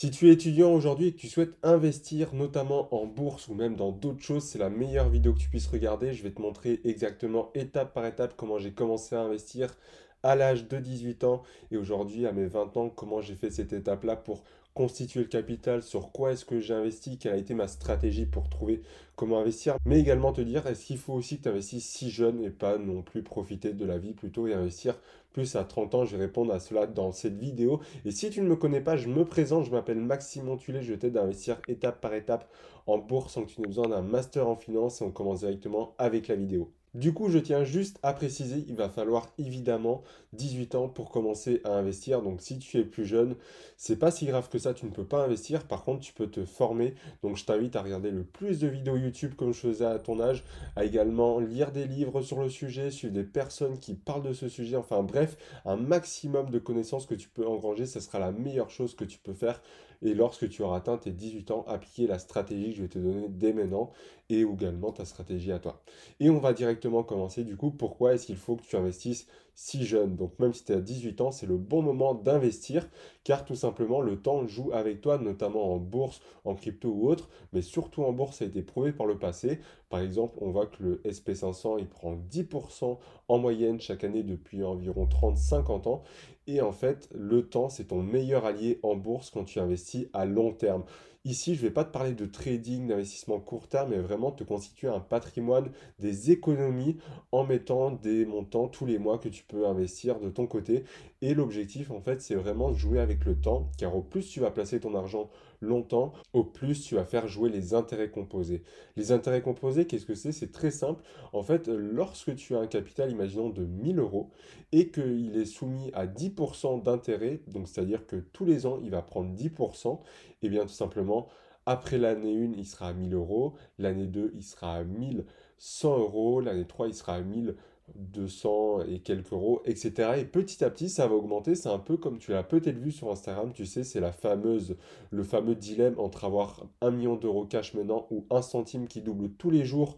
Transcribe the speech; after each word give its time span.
Si 0.00 0.12
tu 0.12 0.28
es 0.28 0.32
étudiant 0.32 0.72
aujourd'hui 0.72 1.08
et 1.08 1.12
que 1.12 1.18
tu 1.18 1.26
souhaites 1.26 1.58
investir 1.64 2.32
notamment 2.32 2.94
en 2.94 3.04
bourse 3.04 3.48
ou 3.48 3.54
même 3.54 3.74
dans 3.74 3.90
d'autres 3.90 4.22
choses, 4.22 4.44
c'est 4.44 4.60
la 4.60 4.70
meilleure 4.70 5.08
vidéo 5.08 5.32
que 5.32 5.40
tu 5.40 5.48
puisses 5.48 5.66
regarder. 5.66 6.12
Je 6.12 6.22
vais 6.22 6.30
te 6.30 6.40
montrer 6.40 6.80
exactement 6.84 7.50
étape 7.54 7.94
par 7.94 8.06
étape 8.06 8.34
comment 8.36 8.58
j'ai 8.58 8.70
commencé 8.70 9.16
à 9.16 9.22
investir 9.22 9.74
à 10.22 10.36
l'âge 10.36 10.68
de 10.68 10.78
18 10.78 11.24
ans 11.24 11.42
et 11.72 11.76
aujourd'hui 11.76 12.28
à 12.28 12.32
mes 12.32 12.46
20 12.46 12.76
ans, 12.76 12.90
comment 12.90 13.20
j'ai 13.20 13.34
fait 13.34 13.50
cette 13.50 13.72
étape-là 13.72 14.14
pour 14.14 14.44
constituer 14.78 15.22
le 15.22 15.26
capital, 15.26 15.82
sur 15.82 16.12
quoi 16.12 16.30
est-ce 16.30 16.44
que 16.44 16.60
j'ai 16.60 16.72
investi, 16.72 17.18
quelle 17.18 17.32
a 17.32 17.36
été 17.36 17.52
ma 17.52 17.66
stratégie 17.66 18.26
pour 18.26 18.48
trouver 18.48 18.80
comment 19.16 19.40
investir, 19.40 19.76
mais 19.84 19.98
également 19.98 20.32
te 20.32 20.40
dire 20.40 20.68
est-ce 20.68 20.86
qu'il 20.86 20.98
faut 20.98 21.14
aussi 21.14 21.38
que 21.38 21.42
tu 21.42 21.48
investisses 21.48 21.84
si 21.84 22.10
jeune 22.10 22.44
et 22.44 22.50
pas 22.50 22.78
non 22.78 23.02
plus 23.02 23.24
profiter 23.24 23.72
de 23.72 23.84
la 23.84 23.98
vie 23.98 24.12
plutôt 24.12 24.46
et 24.46 24.54
investir 24.54 24.94
plus 25.32 25.56
à 25.56 25.64
30 25.64 25.96
ans? 25.96 26.04
Je 26.04 26.16
vais 26.16 26.26
répondre 26.26 26.54
à 26.54 26.60
cela 26.60 26.86
dans 26.86 27.10
cette 27.10 27.36
vidéo. 27.36 27.80
Et 28.04 28.12
si 28.12 28.30
tu 28.30 28.40
ne 28.40 28.46
me 28.46 28.54
connais 28.54 28.80
pas, 28.80 28.96
je 28.96 29.08
me 29.08 29.24
présente, 29.24 29.64
je 29.64 29.72
m'appelle 29.72 29.98
Maxime 29.98 30.56
Tulé, 30.58 30.82
je 30.82 30.94
t'aide 30.94 31.16
à 31.16 31.22
investir 31.22 31.60
étape 31.66 32.00
par 32.00 32.14
étape 32.14 32.48
en 32.86 32.98
bourse 32.98 33.32
sans 33.32 33.42
que 33.42 33.50
tu 33.50 33.60
n'aies 33.60 33.66
besoin 33.66 33.88
d'un 33.88 34.02
master 34.02 34.46
en 34.46 34.54
finance 34.54 35.00
et 35.00 35.04
on 35.04 35.10
commence 35.10 35.40
directement 35.40 35.96
avec 35.98 36.28
la 36.28 36.36
vidéo. 36.36 36.70
Du 36.94 37.12
coup, 37.12 37.28
je 37.28 37.38
tiens 37.38 37.64
juste 37.64 37.98
à 38.02 38.14
préciser, 38.14 38.64
il 38.66 38.74
va 38.74 38.88
falloir 38.88 39.28
évidemment 39.38 40.02
18 40.32 40.74
ans 40.74 40.88
pour 40.88 41.10
commencer 41.10 41.60
à 41.64 41.72
investir. 41.72 42.22
Donc 42.22 42.40
si 42.40 42.58
tu 42.58 42.78
es 42.78 42.84
plus 42.84 43.04
jeune, 43.04 43.36
c'est 43.76 43.98
pas 43.98 44.10
si 44.10 44.24
grave 44.24 44.48
que 44.48 44.58
ça, 44.58 44.72
tu 44.72 44.86
ne 44.86 44.90
peux 44.90 45.04
pas 45.04 45.22
investir. 45.22 45.66
Par 45.66 45.84
contre, 45.84 46.00
tu 46.00 46.14
peux 46.14 46.28
te 46.28 46.46
former. 46.46 46.94
Donc 47.22 47.36
je 47.36 47.44
t'invite 47.44 47.76
à 47.76 47.82
regarder 47.82 48.10
le 48.10 48.24
plus 48.24 48.58
de 48.58 48.68
vidéos 48.68 48.96
YouTube 48.96 49.34
comme 49.36 49.52
je 49.52 49.60
faisais 49.60 49.84
à 49.84 49.98
ton 49.98 50.18
âge, 50.18 50.44
à 50.76 50.84
également 50.86 51.40
lire 51.40 51.72
des 51.72 51.86
livres 51.86 52.22
sur 52.22 52.40
le 52.40 52.48
sujet, 52.48 52.90
suivre 52.90 53.12
des 53.12 53.24
personnes 53.24 53.78
qui 53.78 53.92
parlent 53.94 54.22
de 54.22 54.32
ce 54.32 54.48
sujet. 54.48 54.76
Enfin 54.76 55.02
bref, 55.02 55.36
un 55.66 55.76
maximum 55.76 56.48
de 56.50 56.58
connaissances 56.58 57.04
que 57.04 57.14
tu 57.14 57.28
peux 57.28 57.46
engranger, 57.46 57.84
ce 57.84 58.00
sera 58.00 58.18
la 58.18 58.32
meilleure 58.32 58.70
chose 58.70 58.94
que 58.96 59.04
tu 59.04 59.18
peux 59.18 59.34
faire. 59.34 59.60
Et 60.02 60.14
lorsque 60.14 60.48
tu 60.48 60.62
auras 60.62 60.78
atteint 60.78 60.96
tes 60.98 61.12
18 61.12 61.50
ans, 61.50 61.64
appliquer 61.66 62.06
la 62.06 62.18
stratégie 62.18 62.70
que 62.70 62.76
je 62.76 62.82
vais 62.82 62.88
te 62.88 62.98
donner 62.98 63.28
dès 63.28 63.52
maintenant 63.52 63.90
et 64.28 64.40
également 64.40 64.92
ta 64.92 65.04
stratégie 65.04 65.52
à 65.52 65.58
toi. 65.58 65.82
Et 66.20 66.30
on 66.30 66.38
va 66.38 66.52
directement 66.52 67.02
commencer 67.02 67.44
du 67.44 67.56
coup, 67.56 67.70
pourquoi 67.70 68.14
est-ce 68.14 68.26
qu'il 68.26 68.36
faut 68.36 68.56
que 68.56 68.62
tu 68.62 68.76
investisses 68.76 69.26
si 69.60 69.84
jeune 69.84 70.14
Donc 70.14 70.38
même 70.38 70.54
si 70.54 70.62
tu 70.62 70.72
à 70.72 70.80
18 70.80 71.20
ans, 71.20 71.32
c'est 71.32 71.46
le 71.46 71.56
bon 71.56 71.82
moment 71.82 72.14
d'investir 72.14 72.88
car 73.24 73.44
tout 73.44 73.56
simplement 73.56 74.00
le 74.00 74.22
temps 74.22 74.46
joue 74.46 74.70
avec 74.72 75.00
toi, 75.00 75.18
notamment 75.18 75.74
en 75.74 75.78
bourse, 75.78 76.20
en 76.44 76.54
crypto 76.54 76.88
ou 76.88 77.08
autre, 77.08 77.28
mais 77.52 77.60
surtout 77.60 78.04
en 78.04 78.12
bourse, 78.12 78.36
ça 78.36 78.44
a 78.44 78.48
été 78.48 78.62
prouvé 78.62 78.92
par 78.92 79.06
le 79.06 79.18
passé. 79.18 79.58
Par 79.88 79.98
exemple, 79.98 80.38
on 80.40 80.52
voit 80.52 80.66
que 80.66 80.80
le 80.84 81.02
SP500, 81.04 81.80
il 81.80 81.88
prend 81.88 82.14
10% 82.30 82.98
en 83.26 83.38
moyenne 83.38 83.80
chaque 83.80 84.04
année 84.04 84.22
depuis 84.22 84.62
environ 84.62 85.06
30-50 85.06 85.88
ans. 85.88 86.04
Et 86.46 86.60
en 86.60 86.72
fait, 86.72 87.08
le 87.12 87.48
temps, 87.48 87.68
c'est 87.68 87.88
ton 87.88 88.00
meilleur 88.00 88.44
allié 88.44 88.78
en 88.84 88.94
bourse 88.94 89.30
quand 89.30 89.44
tu 89.44 89.58
investis 89.58 90.06
à 90.12 90.24
long 90.24 90.52
terme. 90.52 90.84
Ici, 91.28 91.54
je 91.54 91.60
ne 91.60 91.68
vais 91.68 91.74
pas 91.74 91.84
te 91.84 91.92
parler 91.92 92.14
de 92.14 92.24
trading, 92.24 92.86
d'investissement 92.86 93.38
court 93.38 93.68
terme, 93.68 93.90
mais 93.90 93.98
vraiment 93.98 94.30
te 94.30 94.44
constituer 94.44 94.88
un 94.88 94.98
patrimoine, 94.98 95.68
des 95.98 96.30
économies 96.30 96.96
en 97.32 97.44
mettant 97.44 97.90
des 97.90 98.24
montants 98.24 98.66
tous 98.66 98.86
les 98.86 98.96
mois 98.96 99.18
que 99.18 99.28
tu 99.28 99.44
peux 99.44 99.66
investir 99.66 100.20
de 100.20 100.30
ton 100.30 100.46
côté. 100.46 100.84
Et 101.20 101.34
l'objectif, 101.34 101.90
en 101.90 102.00
fait, 102.00 102.22
c'est 102.22 102.34
vraiment 102.34 102.70
de 102.70 102.76
jouer 102.76 102.98
avec 102.98 103.26
le 103.26 103.38
temps, 103.38 103.68
car 103.76 103.94
au 103.94 104.00
plus 104.00 104.26
tu 104.26 104.40
vas 104.40 104.50
placer 104.50 104.80
ton 104.80 104.94
argent 104.94 105.28
longtemps, 105.60 106.12
au 106.32 106.44
plus 106.44 106.82
tu 106.82 106.94
vas 106.94 107.04
faire 107.04 107.28
jouer 107.28 107.50
les 107.50 107.74
intérêts 107.74 108.10
composés. 108.10 108.62
Les 108.96 109.12
intérêts 109.12 109.42
composés, 109.42 109.86
qu'est-ce 109.86 110.06
que 110.06 110.14
c'est? 110.14 110.32
C'est 110.32 110.52
très 110.52 110.70
simple. 110.70 111.02
En 111.32 111.42
fait, 111.42 111.68
lorsque 111.68 112.34
tu 112.36 112.56
as 112.56 112.60
un 112.60 112.66
capital, 112.66 113.10
imaginons 113.10 113.50
de 113.50 113.66
1000 113.66 113.98
euros, 113.98 114.30
et 114.72 114.88
qu'il 114.88 115.36
est 115.36 115.44
soumis 115.44 115.90
à 115.94 116.06
10% 116.06 116.82
d'intérêt, 116.82 117.40
donc 117.48 117.68
c'est-à-dire 117.68 118.06
que 118.06 118.16
tous 118.16 118.44
les 118.44 118.66
ans, 118.66 118.78
il 118.82 118.90
va 118.90 119.02
prendre 119.02 119.34
10%, 119.34 120.00
et 120.27 120.27
eh 120.42 120.48
bien 120.48 120.62
tout 120.62 120.68
simplement, 120.68 121.28
après 121.66 121.98
l'année 121.98 122.34
1, 122.34 122.52
il 122.56 122.66
sera 122.66 122.88
à 122.88 122.92
1000 122.92 123.14
euros, 123.14 123.54
l'année 123.78 124.06
2, 124.06 124.32
il 124.34 124.42
sera 124.42 124.76
à 124.76 124.84
1100 124.84 125.98
euros, 125.98 126.40
l'année 126.40 126.66
3, 126.66 126.88
il 126.88 126.94
sera 126.94 127.14
à 127.14 127.20
1000 127.20 127.56
200 127.94 128.82
et 128.88 129.00
quelques 129.00 129.32
euros, 129.32 129.62
etc. 129.64 130.10
Et 130.18 130.24
petit 130.24 130.64
à 130.64 130.70
petit, 130.70 130.88
ça 130.88 131.06
va 131.06 131.14
augmenter. 131.14 131.54
C'est 131.54 131.68
un 131.68 131.78
peu 131.78 131.96
comme 131.96 132.18
tu 132.18 132.32
l'as 132.32 132.42
peut-être 132.42 132.78
vu 132.78 132.92
sur 132.92 133.10
Instagram, 133.10 133.52
tu 133.52 133.66
sais, 133.66 133.84
c'est 133.84 134.00
la 134.00 134.12
fameuse, 134.12 134.76
le 135.10 135.22
fameux 135.22 135.54
dilemme 135.54 135.98
entre 135.98 136.24
avoir 136.24 136.66
un 136.80 136.90
million 136.90 137.16
d'euros 137.16 137.44
cash 137.44 137.74
maintenant 137.74 138.06
ou 138.10 138.26
un 138.30 138.42
centime 138.42 138.86
qui 138.86 139.00
double 139.00 139.30
tous 139.30 139.50
les 139.50 139.64
jours 139.64 139.96